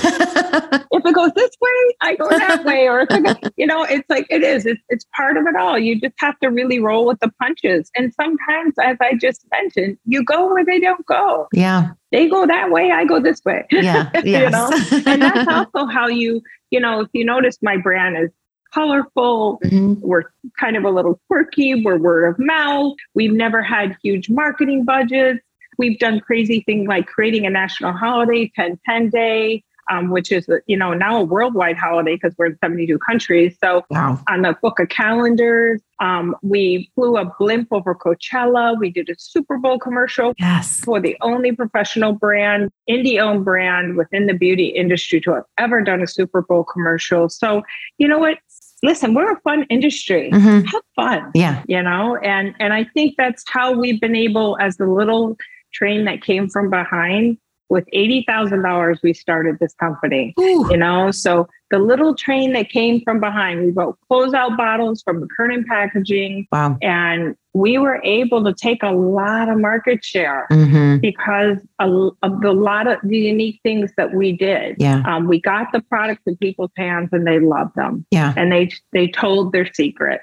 [0.91, 2.87] if it goes this way, I go that way.
[2.87, 4.65] Or goes, you know, it's like it is.
[4.65, 5.77] It's it's part of it all.
[5.79, 7.89] You just have to really roll with the punches.
[7.95, 11.47] And sometimes, as I just mentioned, you go where they don't go.
[11.53, 11.91] yeah.
[12.11, 13.65] They go that way, I go this way.
[13.71, 14.09] Yeah.
[14.23, 14.69] you know,
[15.05, 16.41] and that's also how you,
[16.71, 18.29] you know, if you notice, my brand is
[18.73, 19.59] colorful.
[19.65, 19.99] Mhm.
[20.01, 20.23] We're
[20.59, 21.83] kind of a little quirky.
[21.83, 22.93] We're word of mouth.
[23.13, 25.39] We've never had huge marketing budgets.
[25.77, 30.47] We've done crazy things like creating a national holiday, 10 10 day, um, which is,
[30.65, 33.55] you know, now a worldwide holiday because we're in 72 countries.
[33.63, 34.19] So Wow.
[34.29, 38.77] on the book of calendars, um, we flew a blimp over Coachella.
[38.77, 40.33] We did a Super Bowl commercial.
[40.37, 40.83] Yes.
[40.85, 45.81] We're the only professional brand, indie owned brand within the beauty industry to have ever
[45.81, 47.29] done a Super Bowl commercial.
[47.29, 47.61] So,
[47.97, 48.39] you know what?
[48.83, 50.29] Listen, we're a fun industry.
[50.31, 50.65] Mhm.
[50.67, 51.63] Have fun Yeah.
[51.67, 55.35] you know and and i think that's how we've been able as the little
[55.77, 57.37] train that came from behind
[57.69, 60.65] with $80000 we started this company Ooh.
[60.71, 65.15] you know so the little train that came from behind we bought closeout bottles from
[65.27, 66.77] mckern packaging Wow.
[66.81, 71.91] and we were able to take a lot of market share hmm because of
[72.23, 75.03] of the lot of the unique things that we did Yeah.
[75.05, 78.33] um, we got the products in people's hands and they loved them Yeah.
[78.37, 80.21] and they they told their secret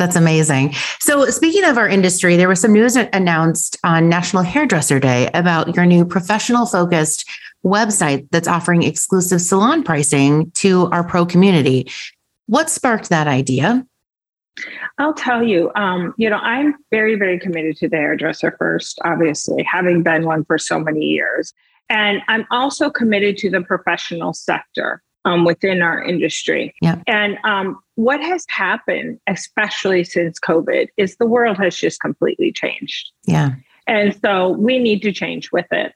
[0.00, 0.72] That's amazing.
[0.98, 5.76] So, speaking of our industry, there was some news announced on National Hairdresser Day about
[5.76, 7.28] your new professional focused
[7.66, 11.86] website that's offering exclusive salon pricing to our pro community.
[12.46, 13.86] What sparked that idea?
[14.96, 19.62] I'll tell you, um, you know, I'm very, very committed to the hairdresser first, obviously,
[19.64, 21.52] having been one for so many years.
[21.90, 26.74] And I'm also committed to the professional sector um, within our industry.
[26.80, 27.00] Yeah.
[27.06, 33.10] And um, what has happened, especially since COVID, is the world has just completely changed.
[33.26, 33.50] Yeah.
[33.86, 35.92] And so we need to change with it.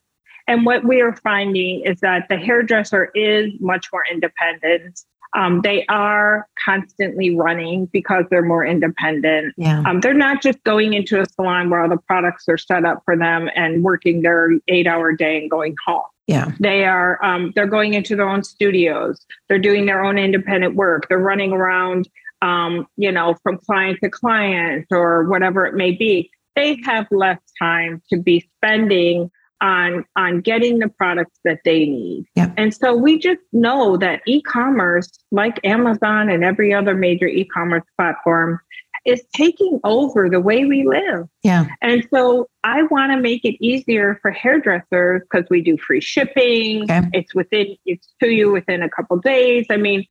[0.46, 5.00] And what we are finding is that the hairdresser is much more independent.
[5.34, 9.54] Um, they are constantly running because they're more independent.
[9.56, 9.82] Yeah.
[9.86, 13.02] Um, they're not just going into a salon where all the products are set up
[13.04, 16.02] for them and working their eight hour day and going home.
[16.26, 16.52] Yeah.
[16.60, 19.24] They are um, they're going into their own studios.
[19.48, 21.08] They're doing their own independent work.
[21.08, 22.08] They're running around,
[22.42, 26.30] um, you know, from client to client or whatever it may be.
[26.56, 32.26] They have less time to be spending on on getting the products that they need.
[32.36, 32.52] Yeah.
[32.56, 38.60] And so we just know that e-commerce, like Amazon and every other major e-commerce platform,
[39.04, 41.28] is taking over the way we live.
[41.42, 41.66] Yeah.
[41.82, 46.84] And so I want to make it easier for hairdressers because we do free shipping.
[46.84, 47.02] Okay.
[47.12, 49.66] It's within it's to you within a couple days.
[49.70, 50.06] I mean,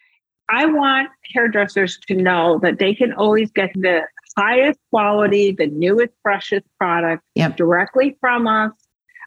[0.50, 4.02] I want hairdressers to know that they can always get the
[4.38, 7.58] highest quality, the newest, freshest product Yep.
[7.58, 8.72] directly from us.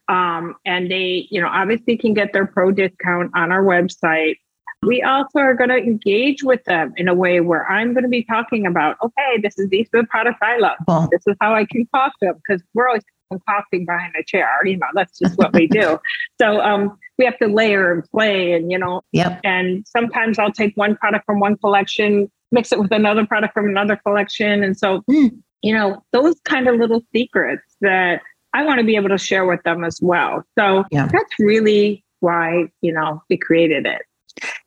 [0.09, 4.37] Um, and they, you know, obviously can get their pro discount on our website.
[4.83, 8.09] We also are going to engage with them in a way where I'm going to
[8.09, 10.77] be talking about, okay, this is these are the products I love
[11.11, 14.49] this is how I concoct them because we're always concocting behind a chair.
[14.65, 15.99] You know, that's just what we do.
[16.41, 19.41] So um, we have to layer and play, and you know, Yep.
[19.43, 23.69] and sometimes I'll take one product from one collection, mix it with another product from
[23.69, 25.31] another collection, and so Mm.
[25.63, 28.21] you know, those kind of little secrets that
[28.53, 30.45] I want to be able to share with them as well.
[30.59, 31.09] So Yeah.
[31.11, 34.03] that's really why you know we created it.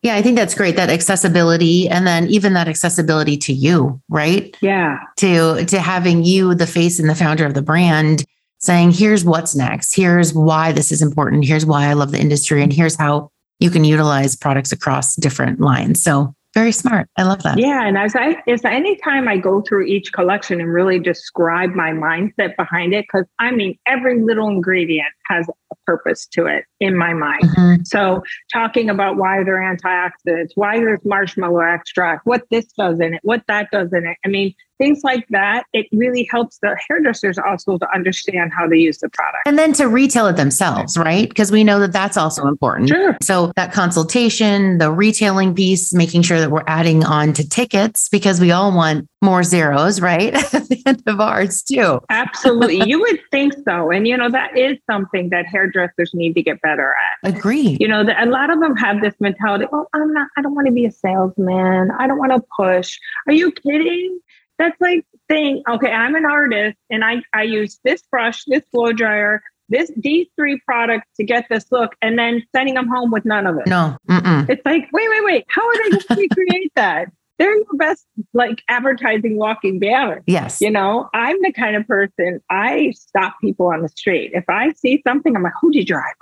[0.02, 0.16] Yeah.
[0.16, 0.76] I think that's great.
[0.76, 4.56] That accessibility and then even that accessibility to you, right?
[4.60, 4.98] Yeah.
[5.18, 8.24] To to having you, the face and the founder of the brand,
[8.58, 9.94] saying, here's what's next.
[9.94, 11.46] Here's why this is important.
[11.46, 12.62] Here's why I love the industry.
[12.62, 16.02] And here's how you can utilize products across different lines.
[16.02, 17.08] So very smart.
[17.16, 17.58] I love that.
[17.58, 17.86] Yeah.
[17.86, 22.56] And as I is anytime I go through each collection and really describe my mindset
[22.56, 27.14] behind it, because I mean every little ingredient has a purpose to it in my
[27.14, 27.42] mind.
[27.42, 27.82] Mm-hmm.
[27.84, 28.22] So
[28.52, 33.42] talking about why they're antioxidants, why there's marshmallow extract, what this does in it, what
[33.48, 34.16] that does in it.
[34.24, 38.76] I mean, things like that, it really helps the hairdressers also to understand how to
[38.76, 39.46] use the product.
[39.46, 41.28] And then to retail it themselves, right?
[41.28, 42.88] Because we know that that's also important.
[42.88, 43.16] Sure.
[43.22, 48.40] So that consultation, the retailing piece, making sure that we're adding on to tickets because
[48.40, 50.34] we all want more zeros, right?
[50.54, 52.00] At the end of ours too.
[52.08, 52.82] Absolutely.
[52.88, 53.90] you would think so.
[53.90, 57.34] And you know, that is something that hairdressers need to get better at.
[57.34, 57.76] Agree.
[57.80, 60.54] You know, the, a lot of them have this mentality, oh, I'm not, I don't
[60.54, 61.90] want to be a salesman.
[61.98, 62.98] I don't want to push.
[63.26, 64.20] Are you kidding?
[64.58, 68.92] That's like saying, okay, I'm an artist and I, I use this brush, this blow
[68.92, 73.24] dryer, this these three products to get this look, and then sending them home with
[73.24, 73.68] none of it.
[73.68, 74.50] No, Mm-mm.
[74.50, 75.44] it's like, wait, wait, wait.
[75.48, 77.08] How are they going to recreate that?
[77.40, 80.22] They're your best like advertising walking banner.
[80.26, 80.60] Yes.
[80.60, 84.32] You know, I'm the kind of person I stop people on the street.
[84.34, 86.12] If I see something, I'm like, who did your eyebrow?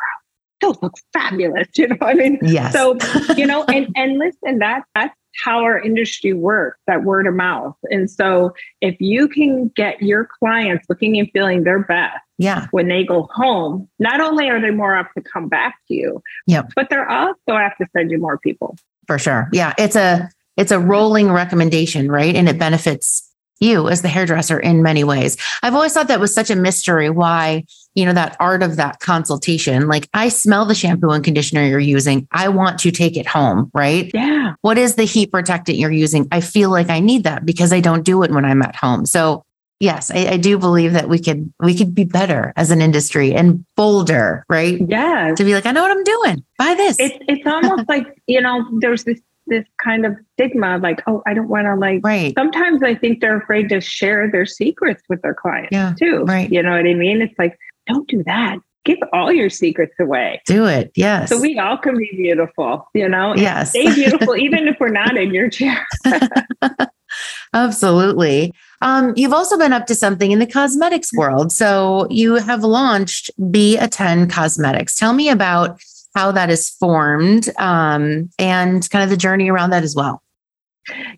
[0.60, 1.66] Those look fabulous.
[1.76, 2.72] You know, I mean, yes.
[2.72, 2.96] So,
[3.36, 7.76] you know, and and listen, that that's how our industry works that word of mouth
[7.90, 12.88] and so if you can get your clients looking and feeling their best yeah when
[12.88, 16.68] they go home not only are they more apt to come back to you yep.
[16.74, 20.28] but they're also apt to send you more people for sure yeah it's a
[20.58, 23.28] it's a rolling recommendation right and it benefits
[23.60, 25.36] you as the hairdresser in many ways.
[25.62, 29.00] I've always thought that was such a mystery why, you know, that art of that
[29.00, 29.88] consultation.
[29.88, 32.28] Like, I smell the shampoo and conditioner you're using.
[32.32, 34.10] I want to take it home, right?
[34.14, 34.54] Yeah.
[34.60, 36.28] What is the heat protectant you're using?
[36.30, 39.06] I feel like I need that because I don't do it when I'm at home.
[39.06, 39.44] So,
[39.80, 43.34] yes, I, I do believe that we could we could be better as an industry
[43.34, 44.80] and bolder, right?
[44.86, 45.34] Yeah.
[45.36, 46.44] To be like, I know what I'm doing.
[46.58, 46.96] Buy this.
[47.00, 51.34] It's it's almost like you know, there's this this kind of stigma like oh i
[51.34, 52.34] don't want to like right.
[52.36, 56.50] sometimes i think they're afraid to share their secrets with their clients yeah, too right.
[56.50, 57.22] you know what i mean?
[57.22, 58.58] It's like don't do that.
[58.84, 60.40] Give all your secrets away.
[60.46, 61.30] Do it yes.
[61.30, 63.34] So we all can be beautiful you know?
[63.34, 63.70] Yes.
[63.70, 65.86] stay beautiful even if we're not in your chair.
[67.54, 68.52] Absolutely.
[68.82, 71.50] Um, you've also been up to something in the cosmetics world.
[71.50, 74.96] So you have launched be a 10 cosmetics.
[74.98, 75.80] Tell me about
[76.18, 80.20] how that is formed um, and kind of the journey around that as well.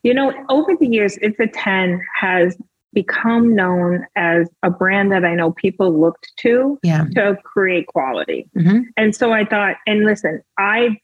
[0.02, 2.54] You know, over the years, It's a 10 has
[2.92, 7.04] become known as a brand that I know people looked to yeah.
[7.14, 8.50] to create quality.
[8.58, 8.80] Mm-hmm.
[8.98, 10.98] And so I thought, and listen, I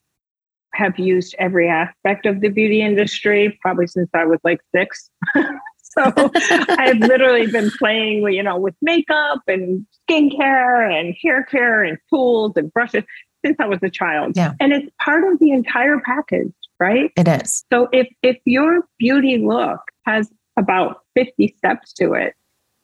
[0.75, 5.09] have used every aspect of the beauty industry probably since I was like six.
[5.35, 6.13] so
[6.69, 11.97] I've literally been playing with, you know, with makeup and skincare and hair care and
[12.11, 13.05] tools and brushes
[13.47, 14.33] since I was a child.
[14.35, 14.55] Yeah.
[14.61, 17.13] And it's part of the entire package, right?
[17.17, 17.65] It is.
[17.73, 22.35] So if if your beauty look has about 50 steps to it,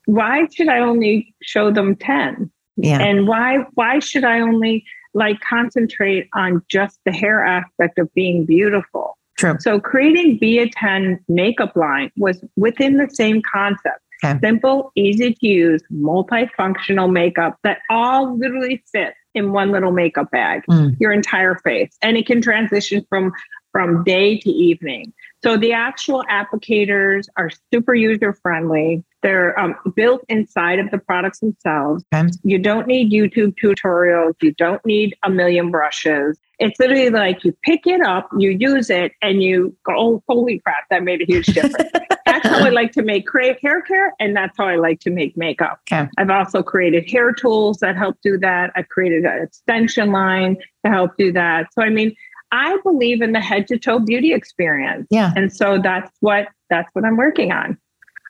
[0.06, 2.50] why should I only show them 10?
[2.76, 3.00] Yeah.
[3.00, 4.84] And why why should I only
[5.14, 9.18] like concentrate on just the hair aspect of being beautiful?
[9.38, 9.56] True.
[9.60, 13.98] So creating Be a 10 makeup line was within the same concept.
[14.24, 14.38] Okay.
[14.38, 20.62] Simple, easy to use, multifunctional makeup that all literally fit in one little makeup bag,
[20.68, 20.98] mm.
[21.00, 21.96] your entire face.
[22.02, 23.32] And it can transition from
[23.72, 25.12] from day to evening.
[25.42, 29.02] So the actual applicators are super user friendly.
[29.22, 32.04] They're um, built inside of the products themselves.
[32.12, 32.28] Okay.
[32.42, 34.34] You don't need YouTube tutorials.
[34.42, 36.38] You don't need a million brushes.
[36.58, 40.60] It's literally like you pick it up, you use it, and you go, oh, holy
[40.60, 41.90] crap, that made a huge difference.
[42.26, 45.10] that's how I like to make create hair care, and that's how I like to
[45.10, 45.80] make makeup.
[45.90, 46.08] Okay.
[46.18, 48.72] I've also created hair tools that help do that.
[48.76, 51.66] I've created an extension line to help do that.
[51.72, 52.14] So I mean,
[52.52, 55.06] I believe in the head to toe beauty experience.
[55.10, 55.32] Yeah.
[55.34, 57.78] And so that's what that's what I'm working on.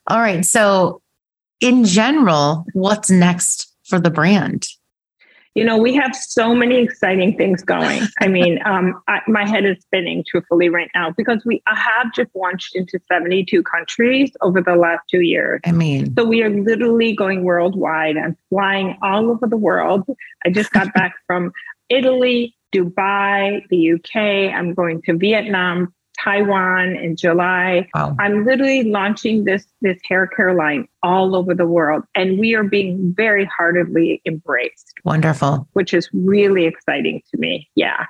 [0.08, 0.44] All right.
[0.44, 1.00] So
[1.60, 4.66] in general, what's next for the brand?
[5.54, 8.02] You know, we have so many exciting things going.
[8.20, 12.30] I mean, um, I, my head is spinning truthfully right now because we have just
[12.34, 15.60] launched into 72 countries over the last two years.
[15.66, 20.04] I mean, so we are literally going worldwide and flying all over the world.
[20.46, 21.52] I just got back from
[21.90, 24.54] Italy, Dubai, the UK.
[24.54, 25.92] I'm going to Vietnam,
[26.22, 27.88] Taiwan in July.
[27.94, 28.16] Wow.
[28.18, 32.64] I'm literally launching this this hair care line all over the world, and we are
[32.64, 34.92] being very heartedly embraced.
[35.04, 37.68] Wonderful, which is really exciting to me.
[37.74, 38.06] Yeah.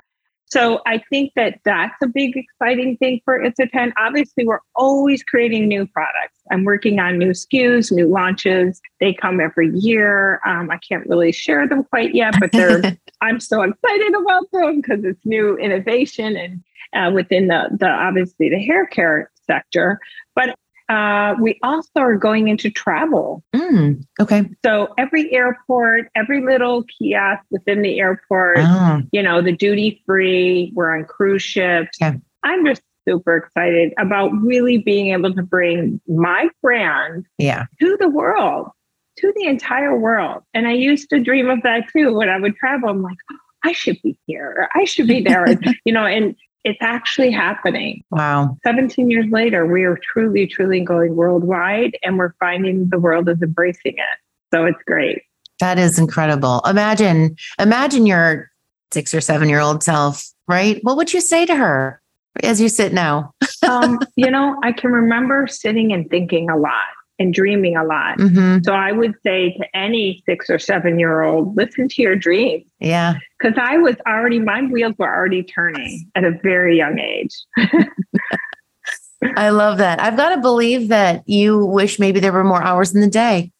[0.53, 3.91] So I think that that's a big exciting thing for It's a 10.
[3.97, 6.37] Obviously, we're always creating new products.
[6.51, 8.79] I'm working on new SKUs, new launches.
[8.99, 10.41] They come every year.
[10.45, 14.81] Um, I can't really share them quite yet, but they're I'm so excited about them
[14.81, 19.99] because it's new innovation and uh, within the the obviously the hair care sector.
[20.35, 20.53] But
[20.93, 23.43] uh, we also are going into travel.
[23.55, 24.49] Mm, okay.
[24.63, 29.01] So every airport, every little kiosk within the airport, oh.
[29.11, 31.97] you know, the duty free, we're on cruise ships.
[31.99, 32.13] Yeah.
[32.43, 37.65] I'm just super excited about really being able to bring my brand yeah.
[37.81, 38.69] to the world,
[39.17, 40.43] to the entire world.
[40.53, 42.89] And I used to dream of that too when I would travel.
[42.89, 44.69] I'm like, oh, I should be here.
[44.75, 45.47] I should be there.
[45.85, 48.03] you know, and it's actually happening.
[48.09, 48.57] Wow.
[48.63, 53.41] 17 years later, we are truly, truly going worldwide and we're finding the world is
[53.41, 54.19] embracing it.
[54.53, 55.23] So it's great.
[55.59, 56.61] That is incredible.
[56.65, 58.49] Imagine, imagine your
[58.91, 60.79] six or seven year old self, right?
[60.83, 62.01] What would you say to her
[62.41, 63.33] as you sit now?
[63.67, 66.83] um, you know, I can remember sitting and thinking a lot
[67.19, 68.17] and dreaming a lot.
[68.17, 68.59] Mm-hmm.
[68.63, 72.65] So I would say to any six or seven year old, listen to your dreams.
[72.79, 73.15] Yeah.
[73.39, 77.35] Because I was already, my wheels were already turning at a very young age.
[79.37, 80.01] I love that.
[80.01, 83.51] I've got to believe that you wish maybe there were more hours in the day.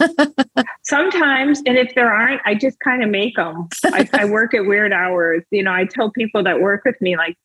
[0.84, 3.68] Sometimes, and if there aren't, I just kind of make them.
[3.86, 5.42] I, I work at weird hours.
[5.50, 7.36] You know, I tell people that work with me, like,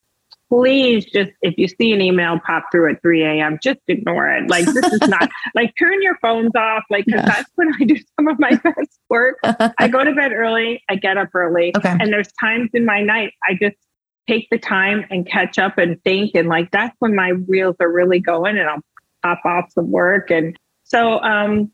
[0.50, 4.50] please just if you see an email pop through at 3 a.m just ignore it
[4.50, 7.26] like this is not like turn your phones off like because yeah.
[7.26, 9.38] that's when i do some of my best work
[9.80, 11.98] i go to bed early i get up early okay.
[12.00, 13.78] and there's times in my night i just
[14.28, 17.92] take the time and catch up and think and like that's when my wheels are
[17.92, 18.82] really going and i'll
[19.24, 21.72] pop off some work and so um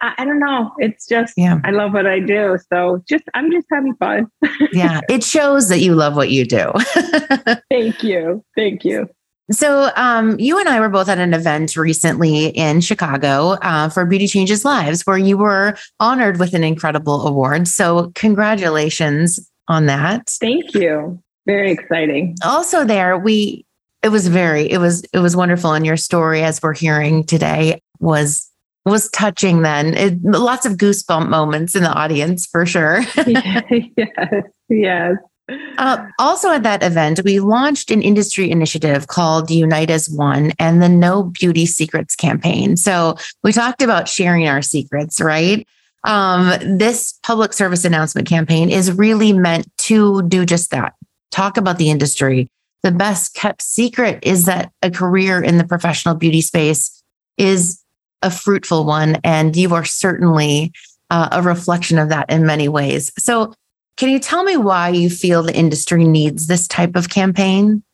[0.00, 0.72] I don't know.
[0.78, 1.60] It's just, yeah.
[1.64, 2.58] I love what I do.
[2.72, 4.28] So just, I'm just having fun.
[4.72, 5.00] yeah.
[5.08, 6.72] It shows that you love what you do.
[7.70, 8.44] Thank you.
[8.56, 9.08] Thank you.
[9.50, 14.06] So, um, you and I were both at an event recently in Chicago uh, for
[14.06, 17.68] Beauty Changes Lives, where you were honored with an incredible award.
[17.68, 20.30] So, congratulations on that.
[20.40, 21.22] Thank you.
[21.46, 22.36] Very exciting.
[22.42, 23.66] Also, there we
[24.02, 25.72] it was very it was it was wonderful.
[25.72, 28.50] And your story, as we're hearing today, was
[28.84, 29.94] was touching then.
[29.94, 33.02] It, lots of goosebump moments in the audience for sure.
[33.26, 35.16] yes, yes.
[35.76, 40.82] Uh, also at that event, we launched an industry initiative called Unite as One and
[40.82, 42.76] the No Beauty Secrets campaign.
[42.76, 45.66] So we talked about sharing our secrets, right?
[46.04, 50.94] Um, this public service announcement campaign is really meant to do just that
[51.34, 52.48] talk about the industry.
[52.82, 57.02] The best kept secret is that a career in the professional beauty space
[57.36, 57.83] is
[58.24, 59.18] a fruitful one.
[59.22, 60.72] And you are certainly
[61.10, 63.12] uh, a reflection of that in many ways.
[63.18, 63.54] So,
[63.96, 67.84] can you tell me why you feel the industry needs this type of campaign?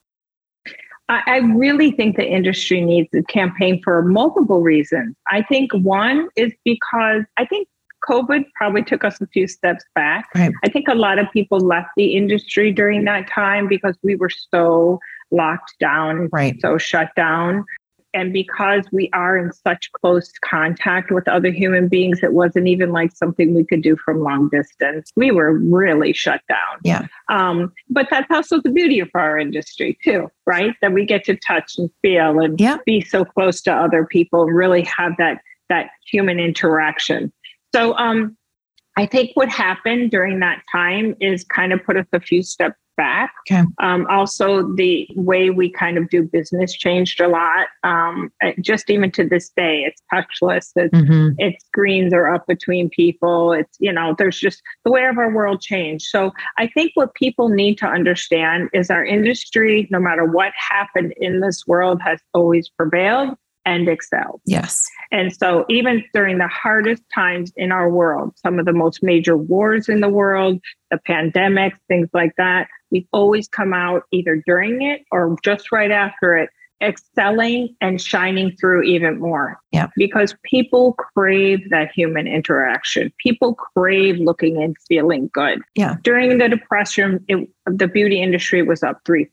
[1.11, 5.16] I really think the industry needs a campaign for multiple reasons.
[5.28, 7.66] I think one is because I think
[8.09, 10.28] COVID probably took us a few steps back.
[10.35, 10.53] Right.
[10.64, 14.31] I think a lot of people left the industry during that time because we were
[14.31, 15.01] so
[15.33, 16.61] locked down, right.
[16.61, 17.64] so shut down.
[18.13, 22.93] And because we are in such close contact with other human beings, it wasn't even
[22.93, 25.11] like something we could do from long distance.
[25.17, 26.81] We were really shut down.
[26.85, 27.07] Yeah.
[27.29, 30.75] Um, but that's also the beauty of our industry, too, right?
[30.83, 32.79] That we get to touch and feel and yeah.
[32.85, 37.33] be so close to other people and really have that that human interaction.
[37.73, 38.37] So um,
[38.97, 42.77] I think what happened during that time is kind of put us a few steps
[43.01, 43.32] back.
[43.51, 43.64] Okay.
[43.82, 47.68] Um, also, the way we kind of do business changed a lot.
[47.82, 48.30] Um,
[48.61, 50.72] just even to this day, it's touchless.
[50.76, 51.30] It's, mm-hmm.
[51.38, 53.55] it's screens are up between people.
[53.55, 56.09] It's you know, there's just the way of our world changed.
[56.09, 61.14] So I think what people need to understand is our industry, no matter what happened
[61.16, 63.30] in this world, has always prevailed
[63.65, 64.41] and excelled.
[64.47, 64.83] Yes.
[65.13, 69.37] And so, even during the hardest times in our world, some of the most major
[69.37, 74.83] wars in the world, the pandemics, things like that, we've always come out either during
[74.83, 76.51] it or just right after it
[76.83, 79.59] excelling and shining through even more.
[79.72, 79.89] Yeah.
[79.97, 83.12] Because people crave that human interaction.
[83.18, 85.61] People crave looking and feeling good.
[85.74, 85.97] Yeah.
[86.03, 89.26] During the depression, it, the beauty industry was up 3%,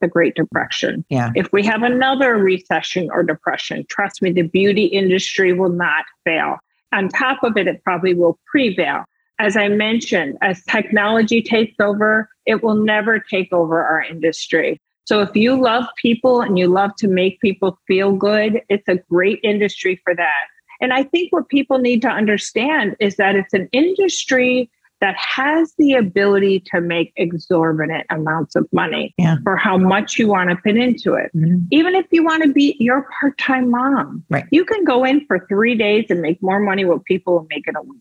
[0.00, 1.04] the Great Depression.
[1.08, 1.30] Yeah.
[1.34, 6.58] If we have another recession or depression, trust me, the beauty industry will not fail.
[6.92, 9.04] On top of it, it probably will prevail.
[9.40, 14.80] As I mentioned, as technology takes over, it will never take over our industry.
[15.04, 18.96] So if you love people and you love to make people feel good, it's a
[19.10, 20.46] great industry for that.
[20.80, 25.74] And I think what people need to understand is that it's an industry that has
[25.76, 29.36] the ability to make exorbitant amounts of money Yeah.
[29.42, 31.30] for how much you want to put into it.
[31.36, 31.66] Mhm.
[31.70, 34.44] Even if you want to be your part time mom, Right.
[34.50, 37.68] you can go in for three days and make more money what people will make
[37.68, 38.00] in a week.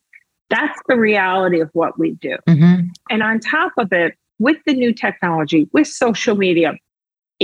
[0.49, 2.37] That's the reality of what we do.
[2.47, 2.89] Mhm.
[3.09, 6.75] And on top of it, with the new technology, with social media,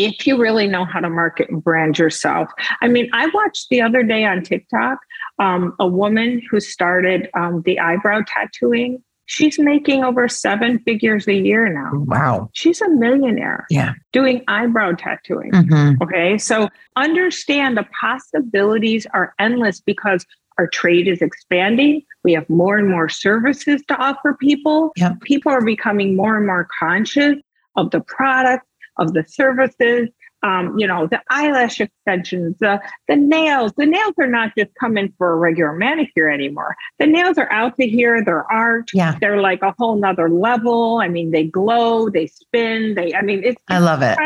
[0.06, 2.50] if you really know how to market and brand yourself.
[2.82, 5.00] I mean, I watched the other day on TikTok
[5.39, 9.04] um, a woman who started um, the eyebrow tattooing.
[9.26, 11.91] She's making over seven figures a year now.
[11.93, 12.50] Wow.
[12.54, 13.93] She's a millionaire Yeah.
[14.12, 15.52] doing eyebrow tattooing.
[15.52, 16.02] Mhm.
[16.02, 16.38] Okay.
[16.39, 20.26] So understand the possibilities are endless because
[20.58, 22.02] our trade is expanding.
[22.24, 24.91] We have more and more services to offer people.
[24.97, 25.22] Yep.
[25.22, 27.36] People are becoming more and more conscious
[27.76, 28.66] of the product,
[29.00, 30.10] of the services.
[30.41, 32.80] Um, you know, the eyelash extensions, the
[33.10, 33.74] the nails.
[33.76, 36.78] The nails are not just coming for a regular manicure anymore.
[36.97, 38.24] The nails are out to here.
[38.24, 38.89] They're art.
[38.93, 39.18] Yeah.
[39.20, 41.00] They're like a whole nother level.
[41.00, 44.18] I mean, they glow, they spin, they I mean, it's I love it.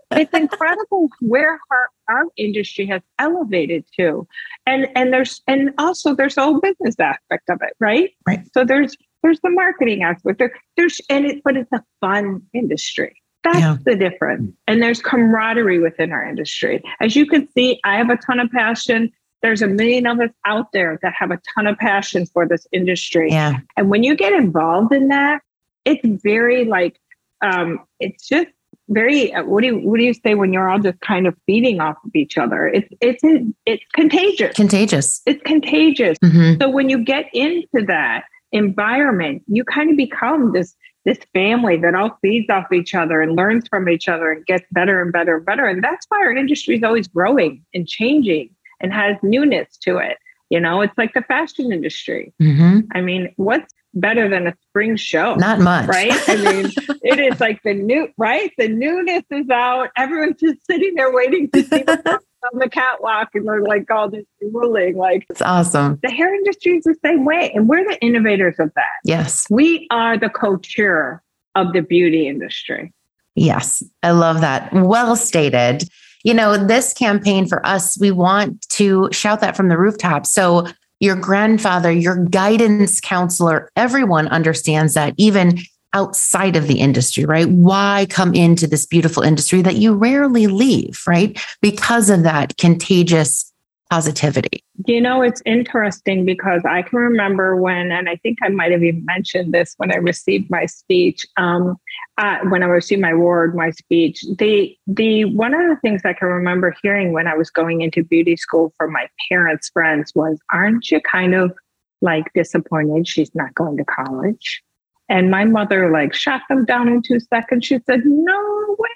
[0.10, 4.26] it's incredible where our, our industry has elevated to.
[4.66, 8.10] And and there's and also there's the whole business aspect of it, right?
[8.26, 8.46] Right.
[8.52, 10.38] So there's there's the marketing aspect.
[10.38, 13.19] There, there's and it but it's a fun industry.
[13.44, 13.76] That's Yeah.
[13.84, 14.52] the difference.
[14.68, 16.82] And there's camaraderie within our industry.
[17.00, 19.10] As you can see, I have a ton of passion.
[19.42, 22.66] There's a million of us out there that have a ton of passion for this
[22.72, 23.30] industry.
[23.30, 23.54] Yeah.
[23.76, 25.40] And when you get involved in that,
[25.86, 26.98] it's very like
[27.42, 28.48] um, it's just
[28.90, 31.34] very uh, what do you what do you say when you're all just kind of
[31.46, 32.66] feeding off of each other?
[32.68, 33.22] It's it's
[33.64, 34.54] it's contagious.
[34.54, 35.22] Contagious.
[35.24, 36.18] It's contagious.
[36.18, 36.60] Mhm.
[36.60, 40.74] So when you get into that environment, you kind of become this
[41.04, 44.64] this family that all feeds off each other and learns from each other and gets
[44.72, 45.66] better and better and better.
[45.66, 50.18] And that's why our industry is always growing and changing and has newness to it.
[50.50, 52.32] You know, it's like the fashion industry.
[52.42, 52.86] Mhm.
[52.92, 55.34] I mean, what's better than a spring show?
[55.36, 55.88] Not much.
[55.88, 56.12] right?
[56.28, 56.70] I mean,
[57.02, 58.52] it is like the new, right?
[58.58, 59.90] The newness is out.
[59.96, 64.10] Everyone's just sitting there waiting to see what's on the catwalk, and they're like all
[64.10, 64.96] this ruling.
[64.96, 65.98] Like It's awesome.
[66.02, 68.98] the hair industry is the same way, and we're the innovators of that.
[69.04, 69.46] Yes.
[69.50, 71.22] We are the couture
[71.54, 72.92] of the beauty industry.
[73.34, 74.72] Yes, I love that.
[74.72, 75.84] Well stated.
[76.24, 80.26] You know, this campaign for us, we want to shout that from the rooftop.
[80.26, 80.66] So,
[81.02, 85.58] your grandfather, your guidance counselor, everyone understands that even
[85.92, 87.48] outside of the industry, right?
[87.48, 91.38] Why come into this beautiful industry that you rarely leave, right?
[91.60, 93.50] Because of that contagious
[93.90, 94.64] positivity.
[94.86, 98.84] You know, it's interesting because I can remember when, and I think I might have
[98.84, 101.26] even mentioned this when I received my speech.
[101.36, 101.76] Um,
[102.16, 106.12] uh, when I received my award, my speech, the the one of the things I
[106.12, 110.38] can remember hearing when I was going into beauty school from my parents' friends was,
[110.52, 111.52] "Aren't you kind of
[112.00, 114.62] like disappointed she's not going to college?"
[115.10, 117.66] And my mother like shot them down in two seconds.
[117.66, 118.88] She said, "No way."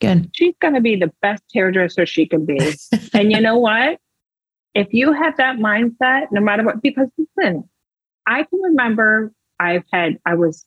[0.00, 0.30] Good.
[0.32, 2.58] she's going to be the best hairdresser she can be.
[3.12, 3.98] and you know what?
[4.74, 7.68] If you have that mindset, no matter what, because listen,
[8.26, 10.64] I can remember I've had, I was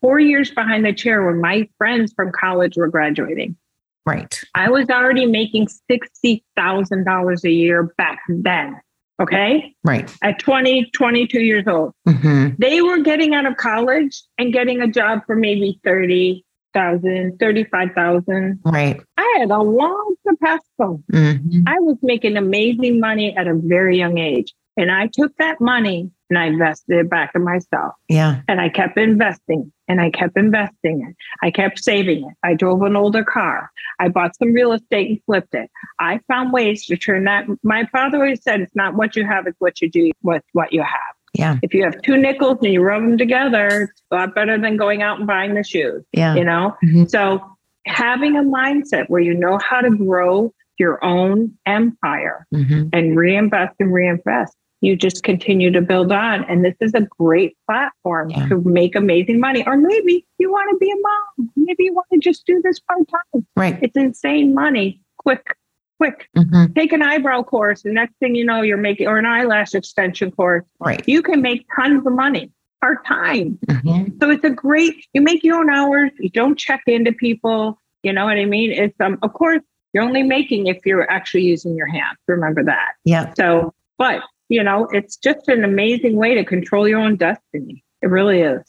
[0.00, 3.56] four years behind the chair when my friends from college were graduating.
[4.04, 4.40] Right.
[4.54, 8.80] I was already making $60,000 a year back then.
[9.20, 9.74] Okay.
[9.82, 10.14] Right.
[10.22, 14.86] At 20, 22 years old hmm they were getting out of college and getting a
[14.86, 18.60] job for maybe 30,000, 35,000.
[18.64, 19.00] Right.
[19.16, 21.02] I had a long Tabasco.
[21.10, 24.52] hmm I was making amazing money at a very young age.
[24.76, 27.94] And I took that money and I invested it back in myself.
[28.08, 28.40] Yeah.
[28.48, 31.16] And I kept investing and I kept investing it.
[31.42, 32.34] I kept saving it.
[32.42, 33.70] I drove an older car.
[34.00, 35.70] I bought some real estate and flipped it.
[35.98, 37.46] I found ways to turn that.
[37.62, 40.72] My father always said, it's not what you have, it's what you do with what
[40.72, 41.14] you have.
[41.34, 41.58] Yeah.
[41.62, 44.76] If you have two nickels and you rub them together, it's a lot better than
[44.76, 46.34] going out and buying the shoes, Yeah.
[46.34, 46.74] you know?
[46.84, 47.08] Mhm.
[47.10, 47.42] So
[47.86, 53.74] having a mindset where you know how to grow your own empire hmm and reinvest
[53.80, 54.54] and reinvest,
[54.86, 56.44] you just continue to build on.
[56.44, 58.46] And this is a great platform Yeah.
[58.48, 59.66] to make amazing money.
[59.66, 61.50] Or maybe you want to be a mom.
[61.56, 63.46] Maybe you want to just do this part time.
[63.56, 63.78] Right.
[63.82, 65.00] It's insane money.
[65.18, 65.56] Quick,
[65.98, 66.28] quick.
[66.36, 67.82] hmm Take an eyebrow course.
[67.82, 70.64] The next thing you know, you're making, or an eyelash extension course.
[70.78, 71.02] Right.
[71.06, 73.58] You can make tons of money part time.
[73.68, 77.78] hmm So it's a great, you make your own hours, you don't check into people,
[78.04, 78.70] you know what I mean?
[78.70, 79.62] It's um of course
[79.92, 82.18] you're only making if you're actually using your hands.
[82.28, 82.92] Remember that.
[83.04, 83.32] Yeah.
[83.34, 87.84] So, but you know, it's just an amazing way to control your own destiny.
[88.02, 88.62] It really is.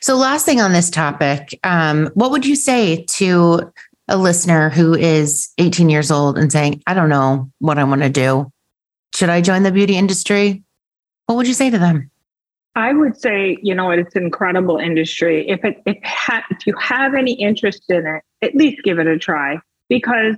[0.00, 3.72] So, last thing on this topic, um, what would you say to
[4.08, 8.02] a listener who is 18 years old and saying, I don't know what I want
[8.02, 8.52] to do?
[9.14, 10.62] Should I join the beauty industry?
[11.26, 12.10] What would you say to them?
[12.74, 15.48] I would say, you know, it's an incredible industry.
[15.48, 19.06] If it if, ha- if you have any interest in it, at least give it
[19.06, 20.36] a try because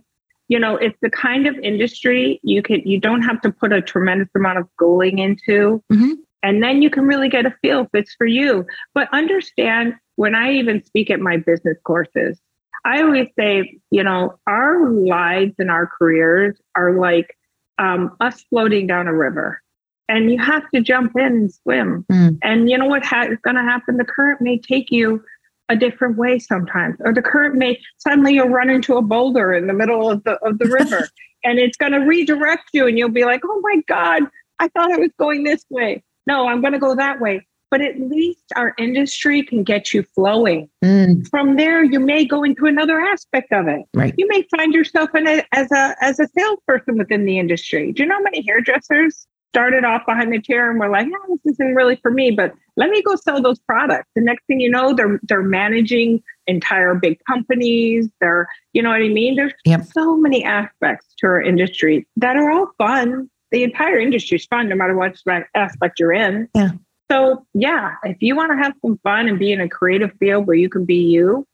[0.49, 3.81] you know it's the kind of industry you can you don't have to put a
[3.83, 6.15] tremendous amount of going into, Mhm.
[6.43, 8.67] and then you can really get a feel if it's for you.
[8.95, 12.41] But understand when I even speak at my business courses,
[12.85, 17.37] I always say, you know, our lives and our careers are like
[17.79, 19.61] um, us floating down a river
[20.09, 22.05] and you have to jump in and swim.
[22.13, 22.39] Mm.
[22.43, 23.97] And you know what ha- is going to happen?
[23.97, 25.25] The current may take you
[25.69, 29.67] a different way sometimes, or the current may suddenly you'll run into a boulder in
[29.67, 31.09] the middle of the of the river,
[31.45, 34.25] and it's going to redirect you, and you'll be like, "Oh my God,
[34.59, 36.03] I thought I was going this way.
[36.27, 40.05] No, I'm going to go that way." But at least our industry can get you
[40.15, 40.69] flowing.
[40.85, 44.15] Mm, From there, you may go into another aspect of it right.
[44.17, 47.91] you may find yourself in a, as a as a salesperson within the industry.
[47.91, 51.19] Do you know how many hairdressers started off behind the chair and were like, "No,
[51.29, 54.09] this isn't really for me," but let me go sell those products.
[54.17, 58.09] The next thing you know, they're they're managing entire big companies.
[58.21, 59.37] They're you know what I mean.
[59.37, 59.85] There's Yep.
[59.95, 63.31] so many aspects to our industry that are all fun.
[63.53, 65.17] The entire industry is fun, no matter what
[65.55, 66.49] aspect you're in.
[66.55, 66.71] Yeah.
[67.09, 70.49] So yeah, if you want to have some fun and be in a creative field
[70.49, 71.47] where you can be you,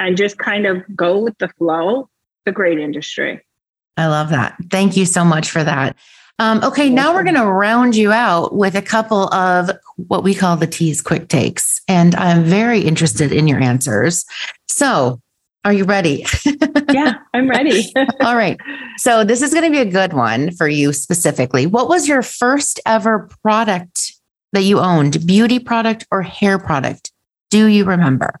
[0.00, 3.40] and just kind of go with the flow, it's a great industry.
[3.96, 4.56] I love that.
[4.72, 5.94] Thank you so much for that.
[6.38, 10.34] Um, okay, now we're going to round you out with a couple of what we
[10.34, 11.80] call the tease quick takes.
[11.86, 14.24] And I'm very interested in your answers.
[14.68, 15.20] So,
[15.64, 16.26] are you ready?
[16.92, 17.92] Yeah, I'm ready.
[18.20, 18.56] All right.
[18.98, 21.66] So, this is going to be a good one for you specifically.
[21.66, 24.12] What was your first ever product
[24.52, 27.10] that you owned, beauty product or hair product?
[27.50, 28.40] Do you remember?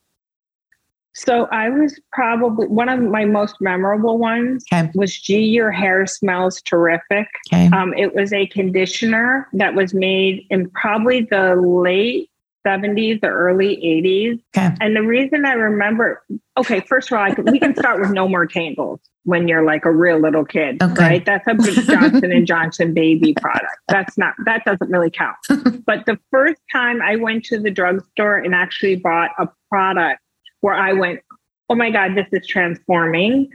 [1.14, 4.90] So I was probably one of my most memorable ones Okay.
[4.94, 7.28] was Gee, Your Hair Smells Terrific.
[7.48, 7.66] Okay.
[7.68, 12.28] Um, it was a conditioner that was made in probably the late
[12.66, 14.40] 70s or early 80s.
[14.56, 14.74] Okay.
[14.80, 16.24] And the reason I remember,
[16.56, 19.84] okay, first of all, can, we can start with no more tangles when you're like
[19.84, 20.94] a real little kid, Okay.
[21.02, 21.24] right?
[21.26, 23.76] That's a big Johnson and Johnson baby product.
[23.88, 25.36] That's not that doesn't really count.
[25.86, 30.20] but the first time I went to the drugstore and actually bought a product
[30.64, 31.20] where I went,
[31.68, 33.50] oh my God, this is transforming.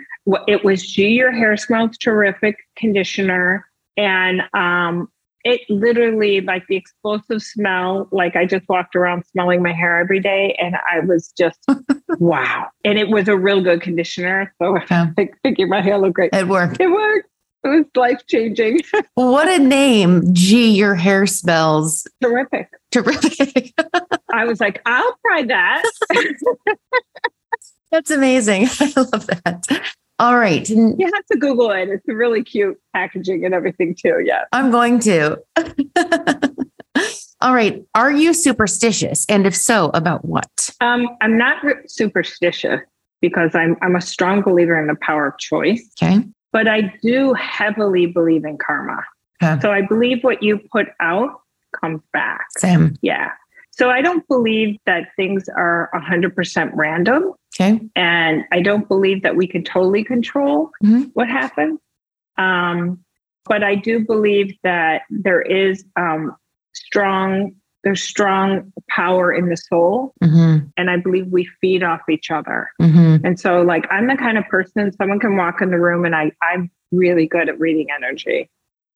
[0.47, 3.66] It was Gee Your Hair Smells Terrific conditioner.
[3.97, 5.10] And um,
[5.43, 10.20] it literally, like the explosive smell, like I just walked around smelling my hair every
[10.20, 10.55] day.
[10.60, 11.57] And I was just,
[12.20, 12.68] wow.
[12.86, 14.53] And it was a real good conditioner.
[14.62, 15.07] So Yeah.
[15.18, 16.32] I figured my hair looked great.
[16.32, 16.80] It worked.
[16.80, 17.28] It worked.
[17.64, 18.82] It was life changing.
[19.16, 20.32] What a name.
[20.32, 22.70] Gee, your hair smells Terrific.
[22.92, 23.74] terrific.
[24.34, 25.84] I was like, I'll try that.
[27.92, 28.68] That's amazing.
[28.80, 29.66] I love that.
[30.20, 30.68] All right.
[30.70, 31.90] you have to Google it.
[31.90, 34.22] It's really cute packaging and everything too.
[34.26, 34.44] Yeah.
[34.52, 35.40] I'm going to.
[37.42, 37.82] All right.
[37.96, 39.26] Are you superstitious?
[39.30, 40.70] And if so, about what?
[40.82, 42.82] Um, I'm not re- superstitious
[43.22, 46.22] because I'm I'm a strong believer in the power of choice, Okay.
[46.52, 49.04] but I do heavily believe in karma.
[49.42, 49.58] Okay.
[49.62, 51.40] So I believe what you put out
[51.80, 52.46] comes back.
[52.58, 52.96] Sam.
[53.02, 53.32] Yeah.
[53.72, 57.34] So I don't believe that things are 100% random.
[57.60, 57.80] Okay.
[57.96, 61.12] And I don't believe that we can totally control Mhm.
[61.14, 61.80] what happens.
[62.38, 63.00] Um,
[63.46, 66.36] but I do believe that there is um,
[66.74, 67.54] strong,
[67.84, 70.14] there's strong power in the soul.
[70.24, 70.68] Mm-hmm.
[70.78, 72.70] And I believe we feed off each other.
[72.82, 73.26] Mm-hmm.
[73.26, 76.16] And so like I'm the kind of person someone can walk in the room and
[76.16, 78.50] I, I'm really good at reading energy.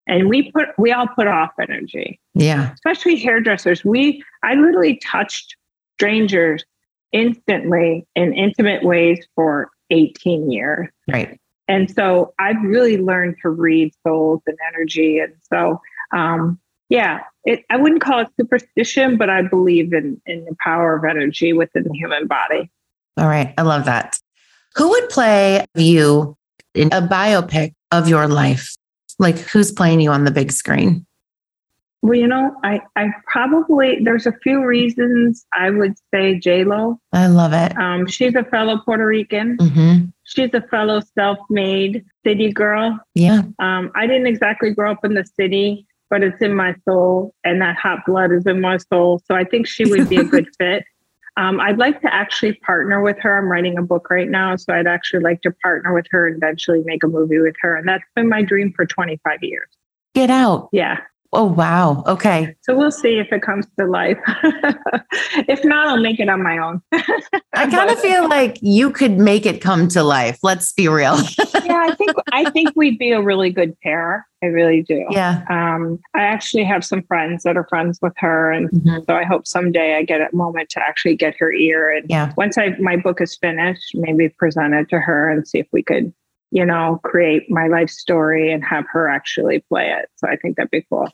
[0.07, 2.73] And we put we all put off energy Yeah.
[2.73, 3.85] especially hairdressers.
[3.85, 5.55] We, I literally touched
[5.97, 6.63] strangers
[7.11, 10.89] instantly in intimate ways for 18 years.
[11.11, 11.39] Right.
[11.67, 15.19] And so I've really learned to read souls and energy.
[15.19, 15.79] And so,
[16.13, 20.95] um, yeah, it, I wouldn't call it superstition, but I believe in, in the power
[20.97, 22.69] of energy within the human body.
[23.17, 23.53] All right.
[23.57, 24.19] I love that.
[24.75, 26.35] Who would play you
[26.73, 28.75] in a biopic of your life?
[29.19, 31.05] Like who's playing you on the big screen?
[32.03, 36.99] Well, you know, I, I probably, there's a few reasons I would say J-Lo.
[37.13, 37.77] I love it.
[37.77, 39.55] Um, she's a fellow Puerto Rican.
[39.55, 40.05] Mm-hmm.
[40.25, 42.99] She's a fellow self-made city girl.
[43.15, 43.43] Yeah.
[43.59, 47.61] Um, I didn't exactly grow up in the city, but it's in my soul, and
[47.61, 49.21] that hot blood is in my soul.
[49.25, 50.83] So I think she would be a good fit.
[51.35, 53.37] Um, I'd like to actually partner with her.
[53.37, 56.37] I'm writing a book right now, so I'd actually like to partner with her and
[56.37, 57.75] eventually make a movie with her.
[57.75, 59.67] And that's been my dream for 25 years.
[60.13, 60.69] Get out.
[60.71, 60.99] Yeah.
[61.35, 62.03] Oh, wow.
[62.05, 62.55] Okay.
[62.61, 64.19] So we'll see if it comes to life.
[65.47, 66.81] if not, I'll make it on my own.
[67.53, 70.37] I kind of feel like you could make it come to life.
[70.43, 71.15] Let's be real.
[71.65, 74.27] yeah, I think I think we'd be a really good pair.
[74.43, 75.05] I really do.
[75.09, 75.43] Yeah.
[75.49, 79.05] Um, I actually have some friends that are friends with her, and Mhm.
[79.07, 81.91] so I hope someday I get a moment to actually get her ear.
[81.95, 82.31] And Yeah.
[82.37, 85.81] once I my book is finished, maybe present it to her and see if we
[85.81, 86.13] could,
[86.51, 90.09] you know, create my life story and have her actually play it.
[90.17, 91.09] So I think that'd be cool.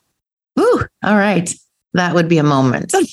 [0.60, 1.53] Ooh, all right.
[1.94, 2.94] That would be a moment.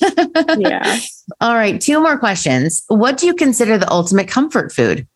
[0.58, 0.98] Yeah.
[1.40, 1.80] all right.
[1.80, 2.84] Two more questions.
[2.88, 5.06] What do you consider the ultimate comfort food?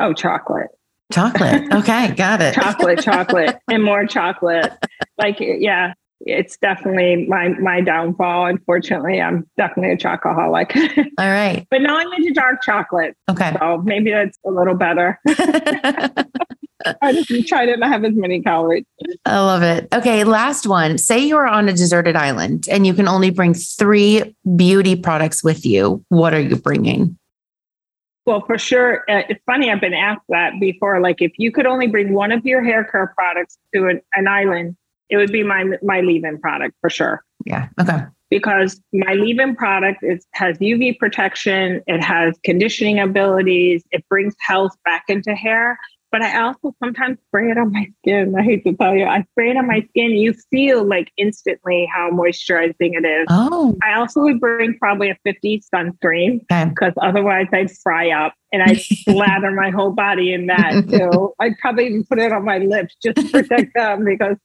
[0.00, 0.68] Oh, chocolate.
[1.12, 1.64] Chocolate.
[1.72, 2.12] Okay.
[2.16, 2.54] Got it.
[2.54, 4.72] chocolate, chocolate, and more chocolate.
[5.16, 8.46] Like, yeah, it's definitely my my downfall.
[8.46, 10.76] Unfortunately, I'm definitely a chocoholic.
[11.18, 11.66] All right.
[11.70, 13.54] but now I'm into dark chocolate, Okay.
[13.58, 15.18] so maybe that's a little better.
[17.02, 18.84] I just try to not have as many calories.
[19.24, 19.88] I love it.
[19.92, 20.98] Okay, last one.
[20.98, 25.66] Say you're on a deserted island and you can only bring three beauty products with
[25.66, 26.04] you.
[26.08, 27.18] What are you bringing?
[28.26, 29.70] Well, for sure, uh, it's funny.
[29.70, 31.00] I've been asked that before.
[31.00, 34.28] Like, if you could only bring one of your hair care products to an, an
[34.28, 34.76] island,
[35.08, 37.24] it would be my my leave-in product for sure.
[37.46, 37.68] Yeah.
[37.80, 38.04] Okay.
[38.30, 44.76] because my leave-in product is has UV protection, it has conditioning abilities, it brings health
[44.84, 45.78] back into hair.
[46.10, 48.34] But I also sometimes spray it on my skin.
[48.36, 50.12] I hate to tell you, I spray it on my skin.
[50.12, 53.26] You feel like instantly how moisturizing it is.
[53.28, 56.70] Oh, I also would bring probably a 50 sunscreen okay.
[56.70, 61.34] because otherwise I'd fry up and I'd slather my whole body in that too.
[61.40, 64.36] I'd probably even put it on my lips just to protect them because,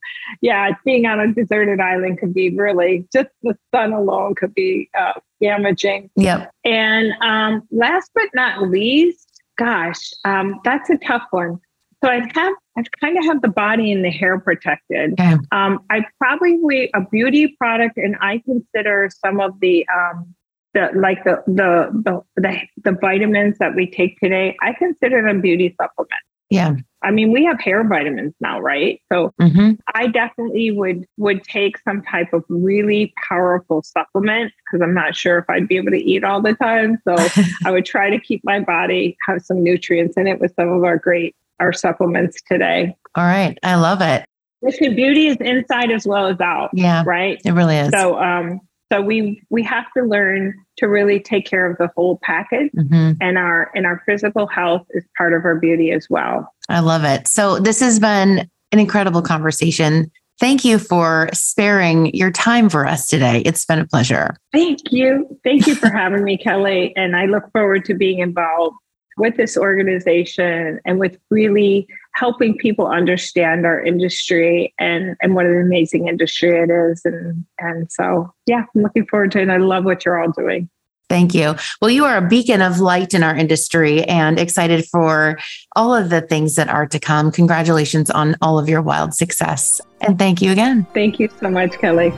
[0.42, 4.90] yeah, being on a deserted island could be really just the sun alone could be
[5.00, 6.10] uh, damaging.
[6.16, 6.52] Yep.
[6.66, 9.23] And um, last but not least,
[9.58, 11.60] gosh, um, that's a tough one.
[12.04, 15.14] So I'd have, I'd kind of have the body and the hair protected.
[15.14, 15.38] Okay.
[15.52, 20.36] Um, I probably a beauty product, and I consider some of the um,
[20.74, 24.58] the like the, the the the the vitamins that we take today.
[24.62, 26.26] I consider them beauty supplements.
[26.54, 26.76] Yeah.
[27.06, 29.02] I mean, we have hair vitamins now, right?
[29.12, 34.94] So hmm I definitely would would take some type of really powerful supplement because I'm
[34.94, 36.98] not sure if I'd be able to eat all the time.
[37.08, 37.16] So
[37.66, 40.84] I would try to keep my body have some nutrients in it with some of
[40.84, 42.96] our great our supplements today.
[43.16, 43.58] All right.
[43.64, 44.26] I love it.
[44.62, 47.04] Listen, beauty is inside as well as out, Yeah.
[47.06, 47.40] right?
[47.44, 47.90] It really is.
[47.92, 48.62] So um
[48.94, 53.18] so we we have to learn to really take care of the whole package Mhm.
[53.22, 56.48] and our and our physical health is part of our beauty as well.
[56.70, 57.28] I love it.
[57.28, 60.12] So this has been an incredible conversation.
[60.40, 63.42] Thank you for sparing your time for us today.
[63.46, 64.36] It's been a pleasure.
[64.52, 65.40] Thank you.
[65.44, 66.94] Thank you for having me, Kelly.
[66.96, 68.76] And I look forward to being involved
[69.18, 75.60] with this organization and with really helping people understand our industry and, and what an
[75.60, 77.02] amazing industry it is.
[77.06, 79.44] And, and so, yeah, I'm looking forward to it.
[79.44, 80.70] And I love what you're all doing.
[81.10, 81.56] Thank you.
[81.82, 85.38] Well, you are a beacon of light in our industry and excited for
[85.76, 87.32] all of the things that are to come.
[87.32, 89.80] Congratulations on all of your wild success.
[90.02, 90.88] And thank you again.
[90.94, 92.14] Thank you so much, Kelly.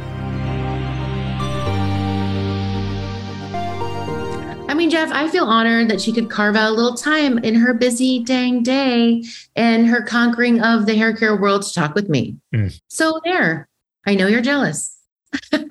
[4.68, 7.56] I mean, Jeff, I feel honored that she could carve out a little time in
[7.56, 9.24] her busy dang day
[9.56, 12.38] and her conquering of the hair care world to talk with me.
[12.54, 12.78] Mm.
[12.90, 13.70] So there,
[14.06, 14.98] I know you're jealous.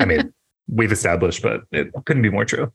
[0.01, 0.33] I mean,
[0.69, 2.73] we've established, but it couldn't be more true.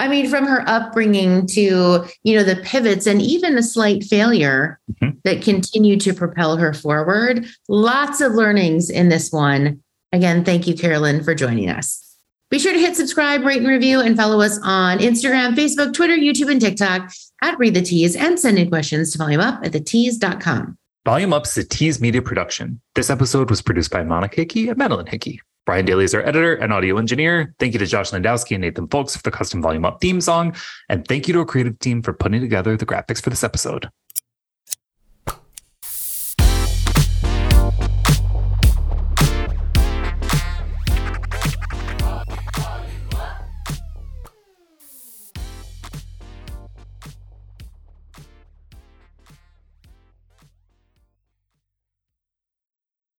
[0.00, 4.80] I mean, from her upbringing to, you know, the pivots and even a slight failure
[5.00, 5.22] Mhm.
[5.22, 7.46] that continue to propel her forward.
[7.68, 9.80] Lots of learnings in this one.
[10.12, 12.07] Again, thank you, Carolyn, for joining us.
[12.50, 16.16] Be sure to hit subscribe, rate, and review, and follow us on Instagram, Facebook, Twitter,
[16.16, 17.10] YouTube, and TikTok
[17.42, 20.78] at Read the Tease and send in questions to volume up at thetease.com.
[21.04, 22.80] Volume Up's a Tease Media production.
[22.94, 25.40] This episode was produced by Monica Hickey and Madeline Hickey.
[25.66, 27.54] Brian Daly is our editor and audio engineer.
[27.58, 30.56] Thank you to Josh Landowski and Nathan Folks for the custom Volume Up theme song.
[30.88, 33.90] And thank you to our creative team for putting together the graphics for this episode.